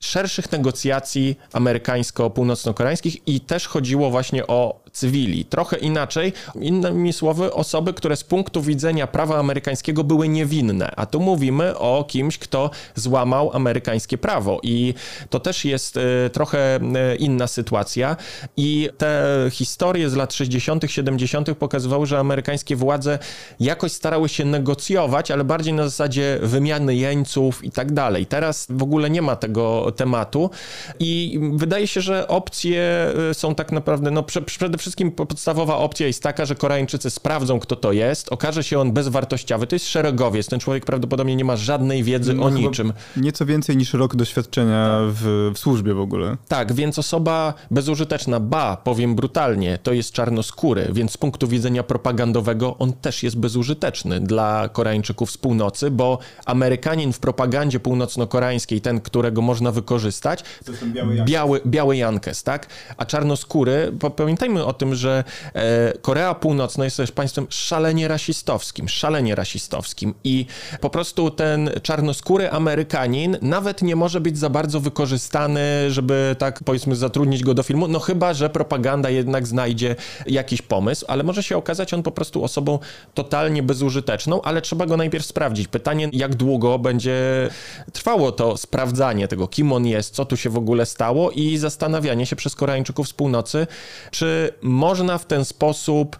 [0.00, 5.44] szerszych negocjacji amerykańsko-północno-koreańskich i też chodziło właśnie o cywili.
[5.44, 11.20] Trochę inaczej, innymi słowy, osoby, które z punktu widzenia prawa amerykańskiego były niewinne, a tu
[11.20, 14.94] mówimy o kimś, kto złamał amerykańskie prawo i
[15.30, 16.76] to też jest y, trochę
[17.12, 18.16] y, inna sytuacja
[18.56, 21.54] i te historie z lat 60., 70.
[21.58, 23.18] pokazywały, że amerykańskie władze
[23.60, 28.26] jakoś starały się negocjować, ale bardziej na zasadzie wymiany jeńców i tak dalej.
[28.26, 30.50] Teraz w ogóle nie ma tego tematu
[30.98, 34.87] i wydaje się, że opcje y, są tak naprawdę, no przede wszystkim
[35.26, 39.66] podstawowa opcja jest taka, że Koreańczycy sprawdzą, kto to jest, okaże się on bezwartościowy.
[39.66, 42.92] To jest szeregowiec, ten człowiek prawdopodobnie nie ma żadnej wiedzy no, o niczym.
[43.16, 45.14] Nieco więcej niż rok doświadczenia tak.
[45.14, 46.36] w, w służbie w ogóle.
[46.48, 52.76] Tak, więc osoba bezużyteczna, ba, powiem brutalnie, to jest czarnoskóry, więc z punktu widzenia propagandowego
[52.78, 59.42] on też jest bezużyteczny dla Koreańczyków z północy, bo Amerykanin w propagandzie północno-koreańskiej, ten, którego
[59.42, 60.44] można wykorzystać,
[60.84, 62.66] biały, biały, biały Jankes, tak?
[62.96, 69.34] A czarnoskóry, pamiętajmy o tym, że e, Korea Północna jest też państwem szalenie rasistowskim, szalenie
[69.34, 70.46] rasistowskim i
[70.80, 76.96] po prostu ten czarnoskóry Amerykanin nawet nie może być za bardzo wykorzystany, żeby tak powiedzmy
[76.96, 81.56] zatrudnić go do filmu, no chyba, że propaganda jednak znajdzie jakiś pomysł, ale może się
[81.56, 82.78] okazać on po prostu osobą
[83.14, 85.68] totalnie bezużyteczną, ale trzeba go najpierw sprawdzić.
[85.68, 87.48] Pytanie, jak długo będzie
[87.92, 92.26] trwało to sprawdzanie tego, kim on jest, co tu się w ogóle stało i zastanawianie
[92.26, 93.66] się przez Koreańczyków z północy,
[94.10, 96.18] czy można w ten sposób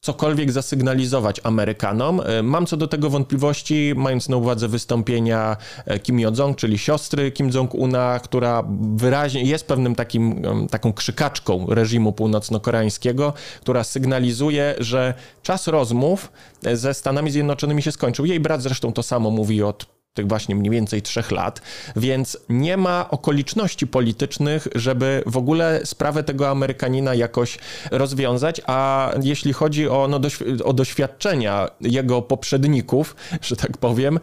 [0.00, 2.20] cokolwiek zasygnalizować Amerykanom.
[2.20, 7.32] E, mam co do tego wątpliwości, mając na uwadze wystąpienia e, Kim Yo-jong, czyli siostry
[7.32, 8.64] Kim Jong-una, która
[8.96, 16.32] wyraźnie jest pewnym takim, taką krzykaczką reżimu północno-koreańskiego, która sygnalizuje, że czas rozmów
[16.64, 18.26] e, ze Stanami Zjednoczonymi się skończył.
[18.26, 21.60] Jej brat zresztą to samo mówi od tych właśnie mniej więcej trzech lat,
[21.96, 27.58] więc nie ma okoliczności politycznych, żeby w ogóle sprawę tego Amerykanina jakoś
[27.90, 34.20] rozwiązać, a jeśli chodzi o, no, doświ o doświadczenia jego poprzedników, że tak powiem,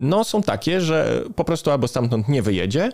[0.00, 2.90] no są takie, że po prostu albo stamtąd nie wyjedzie,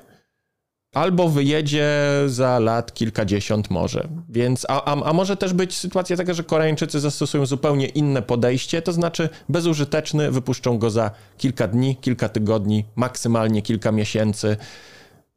[0.95, 1.89] albo wyjedzie
[2.27, 4.09] za lat kilkadziesiąt może.
[4.29, 8.83] Więc, a, a, a, może też być sytuacja taka, że Koreańczycy zastosują zupełnie inne podejście,
[8.83, 14.57] to znaczy bezużyteczny, wypuszczą go za kilka dni, kilka tygodni, maksymalnie kilka miesięcy.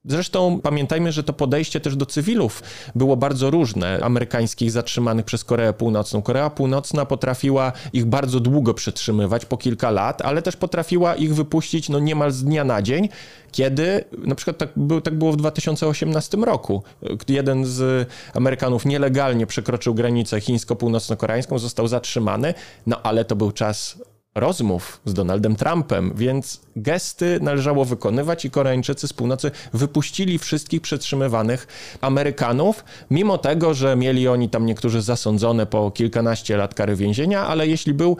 [0.05, 2.63] Zresztą pamiętajmy, że to podejście też do cywilów
[2.95, 6.21] było bardzo różne, amerykańskich zatrzymanych przez Koreę Północną.
[6.21, 11.89] Korea Północna potrafiła ich bardzo długo przetrzymywać, po kilka lat, ale też potrafiła ich wypuścić
[11.89, 13.09] no niemal z dnia na dzień,
[13.51, 16.83] kiedy na przykład tak, był, tak było w 2018 roku.
[17.27, 22.53] Jeden z Amerykanów nielegalnie przekroczył granicę chińsko-północno-koreańską, został zatrzymany,
[22.87, 23.99] no ale to był czas
[24.35, 31.67] rozmów z Donaldem Trumpem, więc gesty należało wykonywać i Koreańczycy z północy wypuścili wszystkich przetrzymywanych
[32.01, 37.67] Amerykanów, mimo tego, że mieli oni tam niektórzy zasądzone po kilkanaście lat kary więzienia, ale
[37.67, 38.17] jeśli był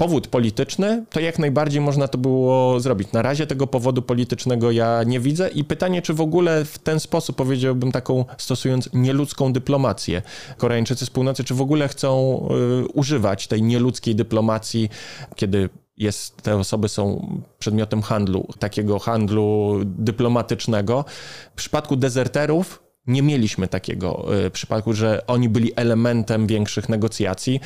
[0.00, 3.12] powód polityczny, to jak najbardziej można to było zrobić.
[3.12, 7.00] Na razie tego powodu politycznego ja nie widzę i pytanie, czy w ogóle w ten
[7.00, 10.22] sposób, powiedziałbym taką, stosując nieludzką dyplomację,
[10.56, 12.40] Koreańczycy z północy, czy w ogóle chcą
[12.84, 14.88] y, używać tej nieludzkiej dyplomacji,
[15.36, 17.26] kiedy jest, te osoby są
[17.58, 21.04] przedmiotem handlu, takiego handlu dyplomatycznego.
[21.52, 27.60] W przypadku dezerterów nie mieliśmy takiego y, przypadku, że oni byli elementem większych negocjacji.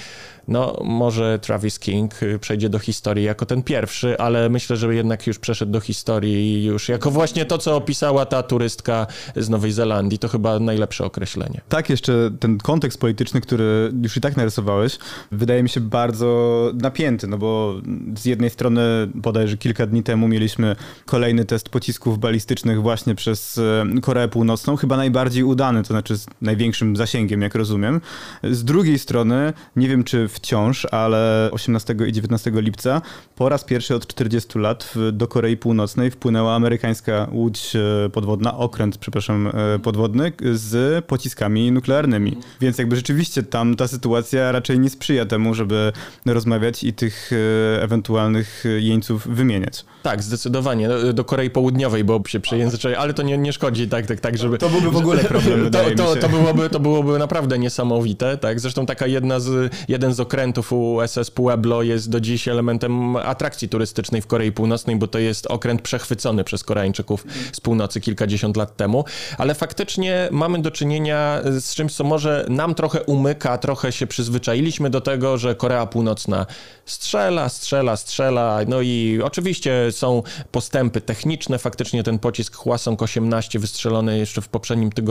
[0.48, 5.26] No, może Travis King y, przejdzie do historii jako ten pierwszy, ale myślę, że jednak
[5.26, 10.18] już przeszedł do historii już jako właśnie to, co opisała ta turystka z Nowej Zelandii.
[10.18, 11.60] To chyba najlepsze określenie.
[11.68, 14.98] Tak, jeszcze ten kontekst polityczny, który już i tak narysowałeś,
[15.32, 17.74] wydaje mi się bardzo napięty, no bo
[18.18, 18.82] z jednej strony
[19.14, 24.96] bodajże kilka dni temu mieliśmy kolejny test pocisków balistycznych właśnie przez y, Koreę Północną, chyba
[24.96, 28.00] najbardziej najbardziej udany, to znaczy z największym zasięgiem, jak rozumiem.
[28.42, 33.02] Z drugiej strony, nie wiem czy wciąż, ale 18 i 19 lipca
[33.37, 38.98] po raz pierwszy od 40 lat do Korei Północnej wpłynęła amerykańska łódź e, podwodna, okręt,
[38.98, 42.37] przepraszam, e, podwodny z pociskami nuklearnymi.
[42.60, 45.92] Więc jakby rzeczywiście tam ta sytuacja raczej nie sprzyja temu, żeby
[46.26, 49.84] rozmawiać i tych e, ewentualnych jeńców wymieniać.
[50.02, 50.88] Tak, zdecydowanie.
[51.14, 54.58] Do Korei Południowej, bo się przejęzyczyli, ale to nie, nie szkodzi tak, tak, tak, żeby...
[54.58, 58.61] To byłby w ogóle problem, to, to, to, byłoby, to byłoby naprawdę niesamowite, tak?
[58.61, 64.22] Zresztą taka jedna z, jeden z okrętów USS Pueblo jest do dziś elementem atrakcji turystycznej
[64.22, 69.05] w Korei Północnej, bo to jest okręt przechwycony przez Koreańczyków z północy kilkadziesiąt lat temu,
[69.38, 74.90] ale faktycznie mamy do czynienia z czymś, co może nam trochę umyka, trochę się przyzwyczailiśmy
[74.90, 76.46] do tego, że Korea Północna
[76.87, 80.22] strzela, strzela, strzela, no i oczywiście są
[80.53, 85.03] postępy techniczne, faktycznie ten pocisk Hwasong 18 wystrzelony jeszcze w poprzednim tygodniu,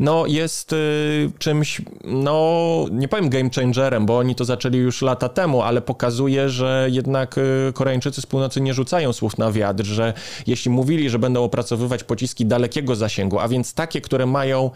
[0.00, 5.28] no jest y, czymś, no nie powiem game changerem, bo oni to zaczęli już lata
[5.28, 10.14] temu, ale pokazuje, że jednak y, Koreańczycy z północy nie rzucają słów na wiatr, że
[10.46, 14.70] jeśli mówili, że będą opracowywać pociski dalekiego zasięgu, a więc takie, które mają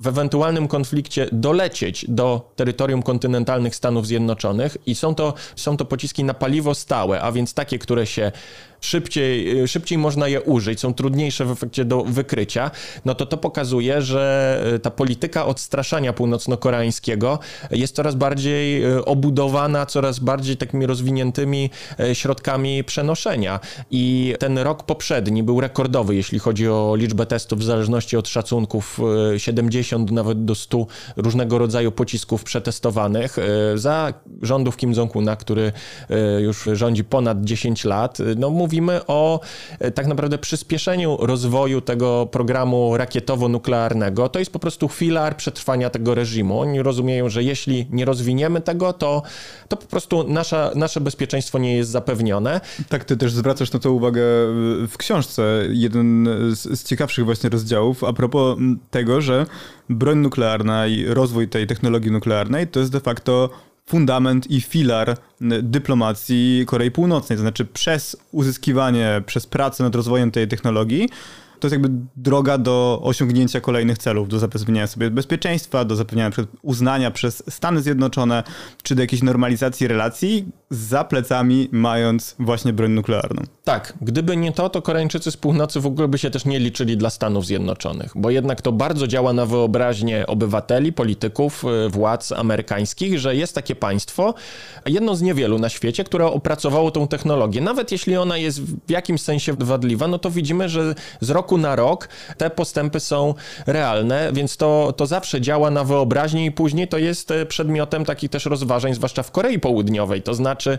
[0.00, 6.24] w ewentualnym konflikcie dolecieć do terytorium kontynentalnych Stanów Zjednoczonych i są to, są to pociski
[6.24, 8.32] na paliwo stałe, a więc takie, które się
[8.80, 12.70] szybciej, y, szybciej można je użyć, są trudniejsze w efekcie do wykrycia,
[13.04, 17.38] no to to pokazuje, że y, ta polityka odstraszania północno-koreańskiego
[17.70, 21.70] jest coraz bardziej y, obudowana, coraz bardziej takimi rozwiniętymi
[22.12, 23.60] środkami przenoszenia.
[23.90, 29.00] I ten rok poprzedni był rekordowy, jeśli chodzi o liczbę testów, w zależności od szacunków
[29.36, 30.86] 70 nawet do 100
[31.16, 33.36] różnego rodzaju pocisków przetestowanych
[33.74, 35.72] za rządów Kim Jong-una, który
[36.40, 38.18] już rządzi ponad 10 lat.
[38.36, 39.40] No mówimy o
[39.78, 44.28] e, tak naprawdę przyspieszeniu rozwoju tego programu rakietowo-nuklearnego.
[44.28, 46.60] To jest po prostu filar przetrwania tego reżimu.
[46.60, 49.22] Oni rozumieją, że jeśli nie rozwiniemy tego, to,
[49.68, 52.60] to po prostu nasza, nasze bezpieczeństwo nie jest zapewnione.
[52.88, 54.22] Tak, ty też zwracasz na to uwagę
[54.88, 55.42] w książce.
[55.70, 58.58] Jeden z, z ciekawszych właśnie rozdziałów a propos
[58.90, 59.46] tego, że
[59.88, 63.50] broń nuklearna i rozwój tej technologii nuklearnej to jest de facto
[63.88, 65.16] fundament i filar
[65.62, 67.36] dyplomacji Korei Północnej.
[67.36, 71.08] To znaczy przez uzyskiwanie, przez pracę nad rozwojem tej technologii
[71.60, 76.30] to jest jakby droga do osiągnięcia kolejnych celów, do zapewnienia sobie bezpieczeństwa, do zapewnienia
[76.62, 78.42] uznania przez Stany Zjednoczone,
[78.82, 83.42] czy do jakiejś normalizacji relacji, za plecami mając właśnie broń nuklearną.
[83.68, 86.96] Tak, gdyby nie to, to Koreańczycy z północy w ogóle by się też nie liczyli
[86.96, 93.18] dla Stanów Zjednoczonych, bo jednak to bardzo działa na wyobraźnię obywateli, polityków, y, władz amerykańskich,
[93.18, 94.34] że jest takie państwo,
[94.86, 97.60] jedno z niewielu na świecie, które opracowało tą technologię.
[97.60, 101.76] Nawet jeśli ona jest w jakimś sensie wadliwa, no to widzimy, że z roku na
[101.76, 103.34] rok te postępy są
[103.66, 108.30] realne, więc to, to zawsze działa na wyobraźnię i później to jest y, przedmiotem takich
[108.30, 110.22] też rozważań, zwłaszcza w Korei Południowej.
[110.22, 110.78] To znaczy,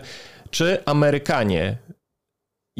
[0.50, 1.76] czy Amerykanie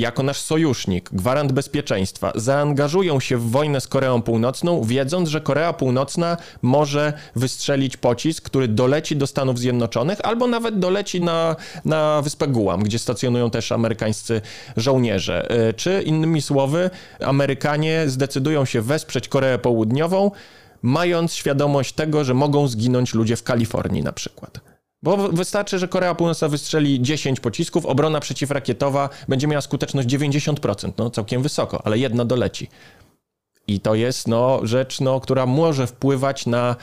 [0.00, 5.72] jako nasz sojusznik, gwarant bezpieczeństwa, zaangażują się w wojnę z Koreą Północną, wiedząc, że Korea
[5.72, 12.48] Północna może wystrzelić pocisk, który doleci do Stanów Zjednoczonych, albo nawet doleci na, na wyspę
[12.48, 14.40] Guam, gdzie stacjonują też amerykańscy
[14.76, 15.50] żołnierze.
[15.50, 16.90] E, czy innymi słowy,
[17.20, 20.30] Amerykanie zdecydują się wesprzeć Koreę Południową,
[20.82, 24.69] mając świadomość tego, że mogą zginąć ludzie w Kalifornii na przykład.
[25.02, 31.10] Bo wystarczy, że Korea Północna wystrzeli 10 pocisków, obrona przeciwrakietowa będzie miała skuteczność 90%, no
[31.10, 32.68] całkiem wysoko, ale jedna doleci.
[33.70, 36.76] I to jest no, rzecz, no, która może wpływać na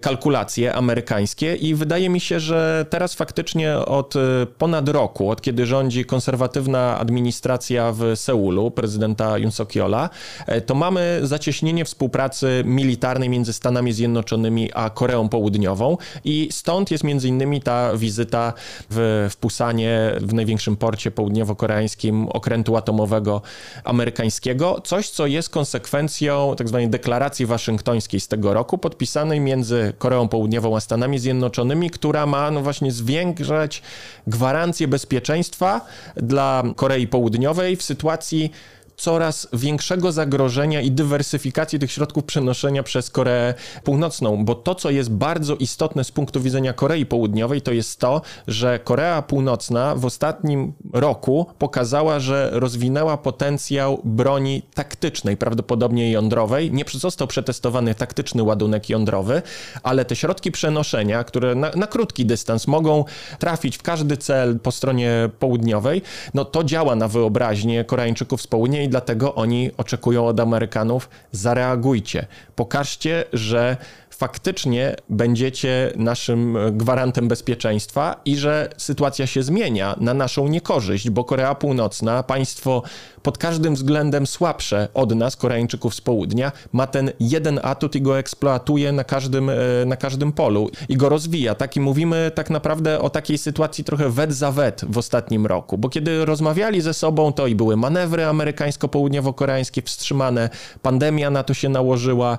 [0.00, 4.18] kalkulacje amerykańskie, i wydaje mi się, że teraz faktycznie od y,
[4.58, 10.08] ponad roku, od kiedy rządzi konserwatywna administracja w Seulu, prezydenta Yoon Suk-yeola,
[10.46, 17.04] e, to mamy zacieśnienie współpracy militarnej między Stanami Zjednoczonymi a Koreą Południową, i stąd jest
[17.04, 18.52] między innymi ta wizyta
[18.90, 23.42] w, w Pusanie, w największym porcie południowo-koreańskim okrętu atomowego
[23.84, 26.25] amerykańskiego, coś, co jest konsekwencją
[26.58, 26.78] tzw.
[26.82, 32.50] Tak deklaracji waszyngtońskiej z tego roku, podpisanej między Koreą Południową a Stanami Zjednoczonymi, która ma
[32.50, 33.82] no właśnie zwiększać
[34.26, 35.80] gwarancję bezpieczeństwa
[36.16, 38.52] dla Korei Południowej w sytuacji
[38.96, 45.10] coraz większego zagrożenia i dywersyfikacji tych środków przenoszenia przez Koreę Północną, bo to, co jest
[45.10, 50.72] bardzo istotne z punktu widzenia Korei Południowej, to jest to, że Korea Północna w ostatnim
[50.92, 56.72] roku pokazała, że rozwinęła potencjał broni taktycznej, prawdopodobnie jądrowej.
[56.72, 59.42] Nie został przetestowany taktyczny ładunek jądrowy,
[59.82, 63.04] ale te środki przenoszenia, które na, na krótki dystans mogą
[63.38, 66.02] trafić w każdy cel po stronie południowej,
[66.34, 72.26] no to działa na wyobraźnię Koreańczyków z południa i dlatego oni oczekują od Amerykanów: zareagujcie,
[72.56, 73.76] pokażcie, że
[74.10, 81.54] faktycznie będziecie naszym gwarantem bezpieczeństwa i że sytuacja się zmienia na naszą niekorzyść, bo Korea
[81.54, 82.82] Północna, państwo
[83.26, 88.18] pod każdym względem słabsze od nas, Koreańczyków z południa, ma ten jeden atut i go
[88.18, 89.54] eksploatuje na każdym, e,
[89.86, 91.54] na każdym polu i go rozwija.
[91.54, 95.78] Tak i mówimy tak naprawdę o takiej sytuacji trochę wet za wet w ostatnim roku,
[95.78, 100.50] bo kiedy rozmawiali ze sobą, to i były manewry amerykańsko-południowo-koreańskie wstrzymane,
[100.82, 102.38] pandemia na to się nałożyła,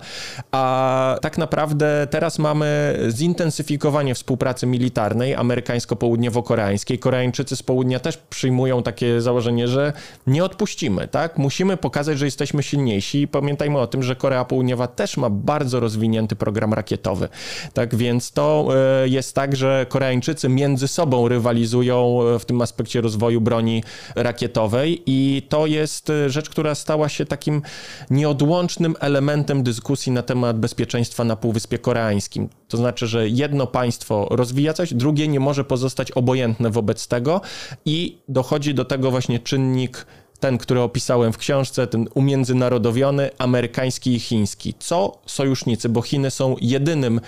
[0.51, 6.99] a tak naprawdę teraz mamy zintensyfikowanie współpracy militarnej amerykańsko-południowo-koreańskiej.
[6.99, 9.93] Koreańczycy z południa też przyjmują takie założenie, że
[10.27, 11.38] nie odpuścimy odpuścimy, tak?
[11.38, 15.80] Musimy pokazać, że jesteśmy silniejsi i pamiętajmy o tym, że Korea Południowa też ma bardzo
[15.80, 17.30] rozwinięty program rakietowy,
[17.73, 17.95] tak?
[17.95, 18.67] Więc to
[19.03, 23.84] e, jest tak, że Koreańczycy między sobą rywalizują e, w tym aspekcie rozwoju broni
[24.15, 27.61] rakietowej i to jest e, rzecz, która stała się takim
[28.09, 32.49] nieodłącznym elementem dyskusji na temat bezpieczeństwa na Półwyspie Koreańskim.
[32.67, 37.41] To znaczy, że jedno państwo rozwija coś, drugie nie może pozostać obojętne wobec tego
[37.86, 40.05] i dochodzi do tego właśnie czynnik
[40.39, 44.73] ten, który opisałem w książce, ten umiędzynarodowiony, amerykański i chiński.
[44.79, 47.21] Co sojusznicy, bo Chiny są jedynym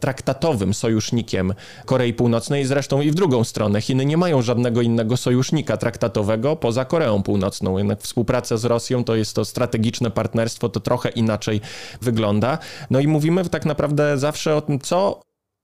[0.00, 1.54] traktatowym sojusznikiem
[1.84, 3.80] Korei Północnej, zresztą i w drugą stronę.
[3.80, 7.78] Chiny nie mają żadnego innego sojusznika traktatowego poza Koreą Północną.
[7.78, 11.60] Jednak współpraca z Rosją to jest to strategiczne partnerstwo, to trochę inaczej
[12.00, 12.58] wygląda.
[12.90, 15.20] No i mówimy tak naprawdę zawsze o tym, co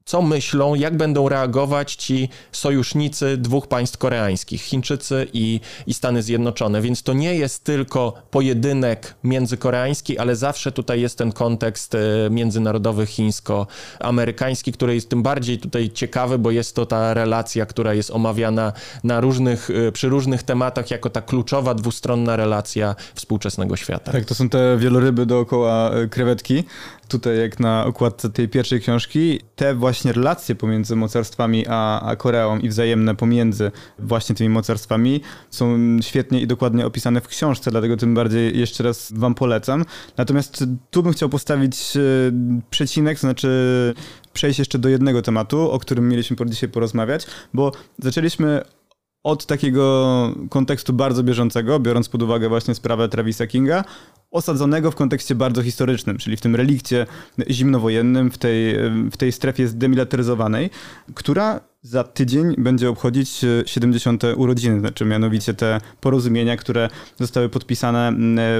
[0.09, 6.81] co myślą, jak będą reagować ci sojusznicy dwóch państw koreańskich, Chińczycy i, i Stany Zjednoczone.
[6.81, 11.99] Więc to nie jest tylko pojedynek międzykoreański, ale zawsze tutaj jest ten kontekst e,
[12.31, 18.11] międzynarodowy chińsko-amerykański, który jest tym bardziej tutaj ciekawy, bo jest to ta relacja, która jest
[18.11, 18.73] omawiana
[19.05, 24.13] na różnych, e, przy różnych tematach jako ta kluczowa dwustronna relacja współczesnego świata.
[24.13, 26.65] Tak, to są te wieloryby dookoła e, krewetki
[27.09, 32.59] tutaj jak na okładce tej pierwszej książki, te właśnie relacje pomiędzy mocarstwami a, a Koreą
[32.59, 38.15] i wzajemne pomiędzy właśnie tymi mocarstwami są świetnie i dokładnie opisane w książce, dlatego tym
[38.15, 39.85] bardziej jeszcze raz wam polecam.
[40.17, 42.01] Natomiast tu bym chciał postawić e,
[42.71, 43.49] przecinek, znaczy
[44.33, 48.63] przejść jeszcze do jednego tematu, o którym mieliśmy dzisiaj porozmawiać, bo zaczęliśmy
[49.25, 53.85] od takiego kontekstu bardzo bieżącego, biorąc pod uwagę właśnie sprawę Travisa Kinga,
[54.31, 57.07] osadzonego w kontekście bardzo historycznym, czyli w tym relikcie
[57.51, 58.77] zimnowojennym, w tej,
[59.11, 60.71] w tej strefie zdemilitaryzowanej,
[61.15, 64.23] która za tydzień będzie obchodzić 70.
[64.37, 68.13] urodziny, znaczy mianowicie te porozumienia, które zostały podpisane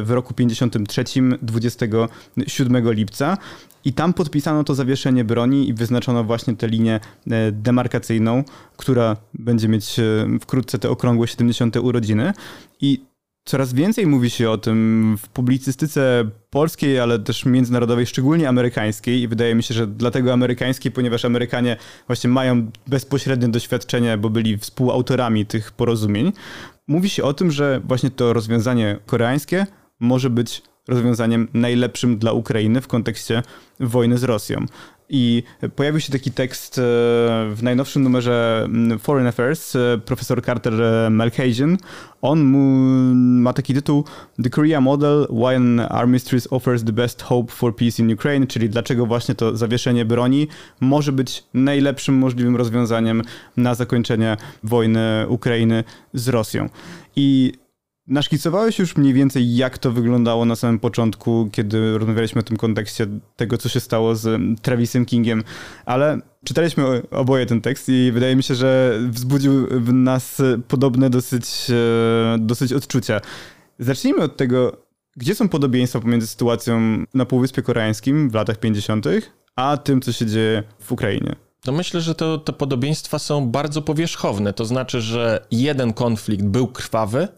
[0.03, 1.05] w roku 53,
[1.43, 3.37] 27 lipca.
[3.85, 7.01] I tam podpisano to zawieszenie broni i wyznaczono właśnie tę linię
[7.31, 8.45] e, demarkacyjną,
[8.77, 10.03] która będzie mieć e,
[10.41, 11.77] wkrótce te okrągłe 70.
[11.77, 12.33] urodziny.
[12.81, 13.05] I
[13.49, 19.29] Coraz więcej mówi się o tym w publicystyce polskiej, ale też międzynarodowej, szczególnie amerykańskiej i
[19.29, 21.77] wydaje mi się, że dlatego amerykańskiej, ponieważ Amerykanie
[22.07, 26.33] właśnie mają bezpośrednie doświadczenie, bo byli współautorami tych porozumień.
[26.87, 29.67] Mówi się o tym, że właśnie to rozwiązanie koreańskie
[30.01, 33.43] może być rozwiązaniem najlepszym dla Ukrainy w kontekście
[33.81, 34.67] wojny z Rosją.
[35.11, 35.43] I
[35.77, 36.83] pojawił się taki tekst e,
[37.55, 41.77] w najnowszym numerze mm, Foreign Affairs, e, profesor Carter e, Malkazian.
[42.23, 42.41] On
[43.41, 44.05] ma taki tytuł
[44.43, 48.69] The Korea Model, Why an Armistice Offers the Best Hope for Peace in Ukraine, czyli
[48.69, 50.49] dlaczego właśnie to zawieszenie broni
[50.81, 53.23] może być najlepszym możliwym rozwiązaniem
[53.57, 55.85] na zakończenie wojny Ukrainy
[56.15, 56.69] z Rosją.
[57.17, 57.53] I
[58.09, 63.07] Naszkicowałeś już mniej więcej, jak to wyglądało na samym początku, kiedy rozmawialiśmy o tym kontekście
[63.37, 65.45] tego, co się stało z Travisem Kingiem,
[65.85, 71.67] ale czytaliśmy oboje ten tekst i wydaje mi się, że wzbudził w nas podobne dosyć,
[71.71, 73.21] e, dosyć odczucia.
[73.79, 74.77] Zacznijmy od tego,
[75.17, 79.07] gdzie są podobieństwa pomiędzy sytuacją na Półwyspie Koreańskim w latach 50.,
[79.57, 81.37] a tym, co się dzieje w Ukrainie.
[81.67, 84.53] No myślę, że to, te podobieństwa są bardzo powierzchowne.
[84.53, 87.29] To znaczy, że jeden konflikt był krwawy,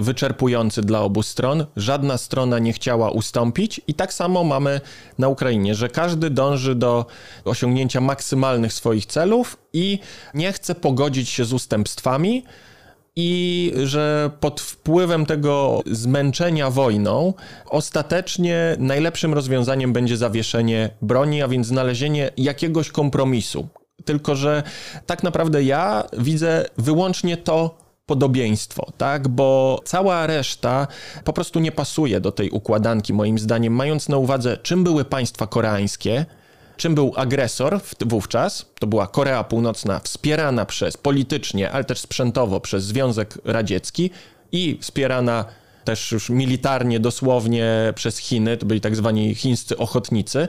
[0.00, 1.66] wyczerpujący dla obu stron.
[1.76, 4.80] Żadna strona nie chciała ustąpić, i tak samo mamy
[5.18, 7.06] na Ukrainie, że każdy dąży do
[7.44, 9.98] osiągnięcia maksymalnych swoich celów i
[10.34, 12.44] nie chce pogodzić się z ustępstwami.
[13.16, 17.34] I że pod wpływem tego zmęczenia wojną,
[17.66, 23.68] ostatecznie najlepszym rozwiązaniem będzie zawieszenie broni, a więc znalezienie jakiegoś kompromisu.
[24.04, 24.62] Tylko, że
[25.06, 27.78] tak naprawdę ja widzę wyłącznie to,
[28.10, 29.28] podobieństwo, tak?
[29.28, 30.86] Bo cała reszta
[31.24, 35.46] po prostu nie pasuje do tej układanki, moim zdaniem, mając na uwadze, czym były państwa
[35.46, 36.26] koreańskie,
[36.76, 38.66] czym był agresor wówczas.
[38.78, 44.10] To była Korea Północna, wspierana przez politycznie, ale też sprzętowo przez Związek Radziecki
[44.52, 45.44] i wspierana
[45.84, 50.48] też już militarnie, dosłownie przez Chiny, to byli tak zwani chińscy ochotnicy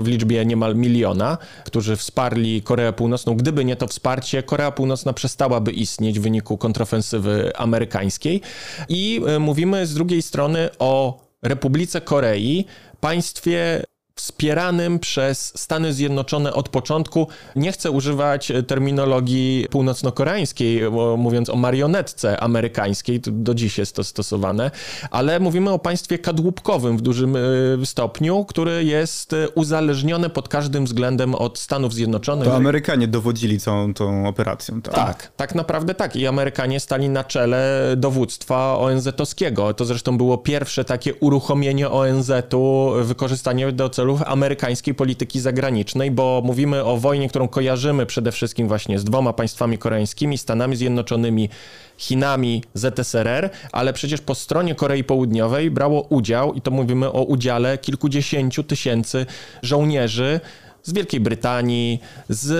[0.00, 3.34] w liczbie niemal miliona, którzy wsparli Koreę Północną.
[3.34, 8.40] Gdyby nie to wsparcie, Korea Północna przestałaby istnieć w wyniku kontrofensywy amerykańskiej.
[8.88, 12.64] I e, mówimy z drugiej strony o Republice Korei,
[13.00, 13.82] państwie
[14.16, 17.28] wspieranym przez Stany Zjednoczone od początku.
[17.56, 20.80] Nie chcę używać terminologii północno-koreańskiej,
[21.16, 24.70] mówiąc o marionetce amerykańskiej, do dziś jest to stosowane,
[25.10, 31.34] ale mówimy o państwie kadłubkowym w dużym y, stopniu, który jest uzależniony pod każdym względem
[31.34, 32.48] od Stanów Zjednoczonych.
[32.48, 34.82] To Amerykanie dowodzili całą tą operacją.
[34.82, 36.16] Tak, tak, tak naprawdę tak.
[36.16, 39.74] I Amerykanie stali na czele dowództwa ONZ-owskiego.
[39.74, 46.42] To zresztą było pierwsze takie uruchomienie ONZ-u, wykorzystanie do celu celów amerykańskiej polityki zagranicznej, bo
[46.44, 51.48] mówimy o wojnie, którą kojarzymy przede wszystkim właśnie z dwoma państwami koreańskimi, Stanami Zjednoczonymi,
[51.96, 57.78] Chinami, ZSRR, ale przecież po stronie Korei Południowej brało udział, i to mówimy o udziale
[57.78, 59.26] kilkudziesięciu tysięcy
[59.62, 60.40] żołnierzy
[60.82, 62.50] z Wielkiej Brytanii, z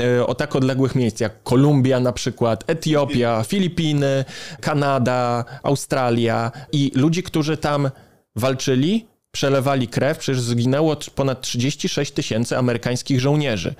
[0.00, 4.24] e, o tak odległych miejsc jak Kolumbia na przykład, Etiopia, Filipiny,
[4.60, 7.90] Kanada, Australia i ludzi, którzy tam
[8.36, 13.74] walczyli przelewali krew, przecież zginęło ponad 36 tysięcy amerykańskich żołnierzy.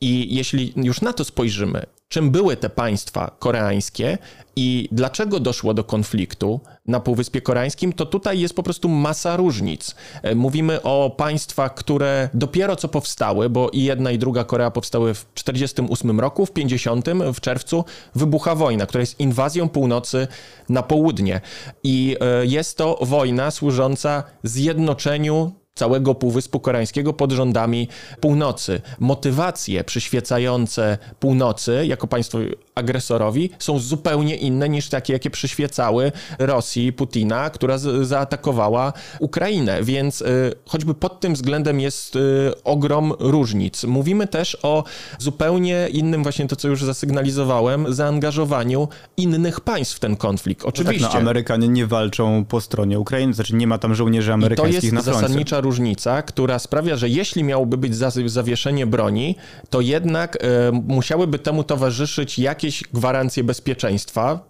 [0.00, 4.18] I jeśli już na to spojrzymy, czym były te państwa koreańskie
[4.56, 9.94] i dlaczego doszło do konfliktu na Półwyspie Koreańskim, to tutaj jest po prostu masa różnic.
[10.22, 15.14] E, mówimy o państwach, które dopiero co powstały, bo i jedna i druga Korea powstały
[15.14, 17.84] w 1948 roku, w 50 w czerwcu
[18.14, 20.28] wybucha wojna, która jest inwazją północy
[20.68, 21.40] na południe.
[21.82, 27.88] I e, jest to wojna służąca zjednoczeniu całego Półwyspu Koreańskiego pod rządami
[28.20, 28.80] północy.
[29.00, 32.38] Motywacje przyświecające północy jako państwo
[32.74, 39.82] agresorowi są zupełnie inne niż takie, jakie przyświecały Rosji, Putina, która zaatakowała Ukrainę.
[39.82, 42.20] Więc y, choćby pod tym względem jest y,
[42.64, 43.84] ogrom różnic.
[43.84, 44.84] Mówimy też o
[45.18, 50.64] zupełnie innym, właśnie to, co już zasygnalizowałem, zaangażowaniu innych państw w ten konflikt.
[50.64, 51.04] Oczywiście.
[51.04, 54.88] Tak, no, Amerykanie nie walczą po stronie Ukrainy, znaczy nie ma tam żołnierzy amerykańskich I
[54.88, 55.20] to na jest froncie.
[55.20, 59.36] zasadnicza różnica, która sprawia, że jeśli miałoby być za- zawieszenie broni,
[59.70, 64.40] to jednak e, musiałyby temu towarzyszyć jakieś gwarancje bezpieczeństwa.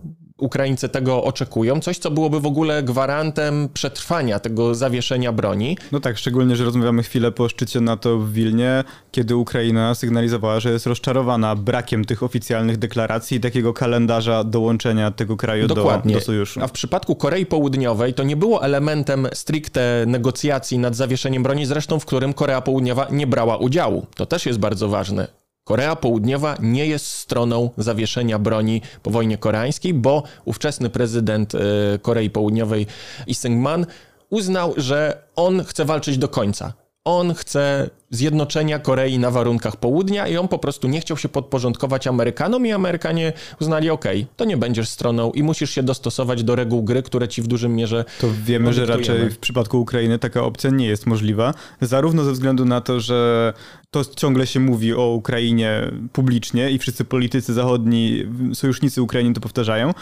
[0.43, 5.78] Ukraińcy tego oczekują, coś co byłoby w ogóle gwarantem przetrwania tego zawieszenia broni.
[5.93, 10.72] No tak, szczególnie, że rozmawiamy chwilę po szczycie NATO w Wilnie, kiedy Ukraina sygnalizowała, że
[10.72, 16.14] jest rozczarowana brakiem tych oficjalnych deklaracji i takiego kalendarza dołączenia tego kraju do, Dokładnie.
[16.14, 16.61] do sojuszu.
[16.62, 21.99] A w przypadku Korei Południowej to nie było elementem stricte negocjacji nad zawieszeniem broni, zresztą
[21.99, 24.07] w którym Korea Południowa nie brała udziału.
[24.16, 25.41] To też jest bardzo ważne.
[25.65, 31.59] Korea Południowa nie jest stroną zawieszenia broni po wojnie koreańskiej, bo ówczesny prezydent e,
[32.03, 32.87] Korei Południowej
[33.27, 33.87] Lee Seung-man
[34.31, 36.73] uznał, że on chce walczyć do końca.
[37.05, 42.07] On chce zjednoczenia Korei na warunkach południa i on po prostu nie chciał się podporządkować
[42.07, 44.05] Amerykanom i Amerykanie uznali, ok,
[44.36, 47.76] to nie będziesz stroną i musisz się dostosować do reguł gry, które ci w dużym
[47.76, 52.32] mierze To wiemy, że raczej w przypadku Ukrainy taka opcja nie jest możliwa, zarówno ze
[52.32, 53.53] względu na to, że
[53.90, 58.24] to ciągle się mówi o Ukrainie publicznie i wszyscy politycy zachodni,
[58.55, 59.92] sojusznicy Ukrainy to powtarzają,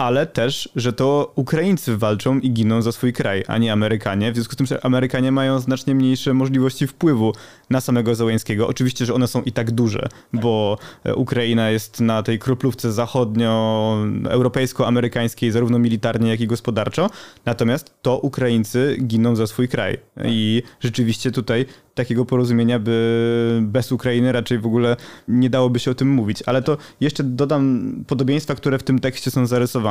[0.00, 4.32] ale też, że to Ukraińcy walczą i giną za swój kraj, a nie Amerykanie.
[4.32, 7.32] W związku z tym, że Amerykanie mają znacznie mniejsze możliwości wpływu
[7.70, 8.68] na samego Zełenskiego.
[8.68, 15.50] Oczywiście, że one są i tak duże, bo e, Ukraina jest na tej kroplówce zachodnio-europejsko-amerykańskiej,
[15.50, 17.10] zarówno militarnie, jak i gospodarczo.
[17.44, 19.98] Natomiast to Ukraińcy giną za swój kraj.
[20.24, 24.96] I rzeczywiście tutaj takiego porozumienia by bez Ukrainy raczej w ogóle
[25.28, 26.42] nie dałoby się o tym mówić.
[26.46, 29.89] Ale to jeszcze dodam podobieństwa, które w tym tekście są zarysowane.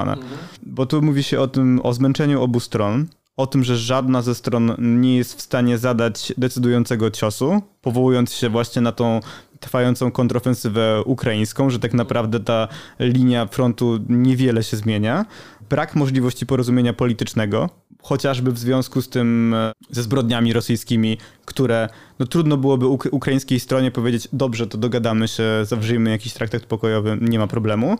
[0.63, 4.35] Bo tu mówi się o tym, o zmęczeniu obu stron, o tym, że żadna ze
[4.35, 9.19] stron nie jest w stanie zadać decydującego ciosu, powołując się właśnie na tą
[9.59, 12.67] trwającą kontrofensywę ukraińską, że tak naprawdę ta
[12.99, 15.25] linia frontu niewiele się zmienia.
[15.69, 17.69] Brak możliwości porozumienia politycznego,
[18.01, 21.17] chociażby w związku z tym e, ze zbrodniami rosyjskimi,
[21.49, 21.89] które
[22.19, 27.17] no trudno byłoby uk- ukraińskiej stronie powiedzieć, dobrze, to dogadamy się, zawrzyjmy jakiś traktat pokojowy,
[27.21, 27.97] nie ma problemu.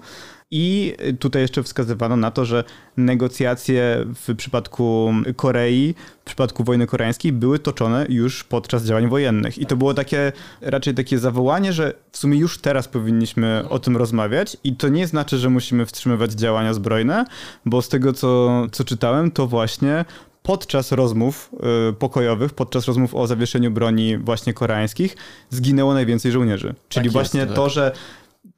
[0.52, 2.64] I tutaj jeszcze wskazywano na to, że
[2.98, 9.58] negocjacje w przypadku Korei, w przypadku wojny koreańskiej były toczone już podczas działań wojennych.
[9.58, 10.32] I to było takie
[10.62, 15.08] raczej takie zawołanie, że w sumie już teraz powinniśmy o tym rozmawiać i to nie
[15.08, 17.26] znaczy, że musimy wstrzymywać działania zbrojne,
[17.66, 20.06] bo z tego co, co czytałem, to właśnie
[20.50, 21.52] podczas rozmów
[21.90, 25.16] y, pokojowych, podczas rozmów o zawieszeniu broni właśnie koreańskich
[25.50, 26.76] zginęło najwięcej żołnierzy.
[26.90, 27.56] Czyli jest, właśnie tak.
[27.56, 27.92] to, że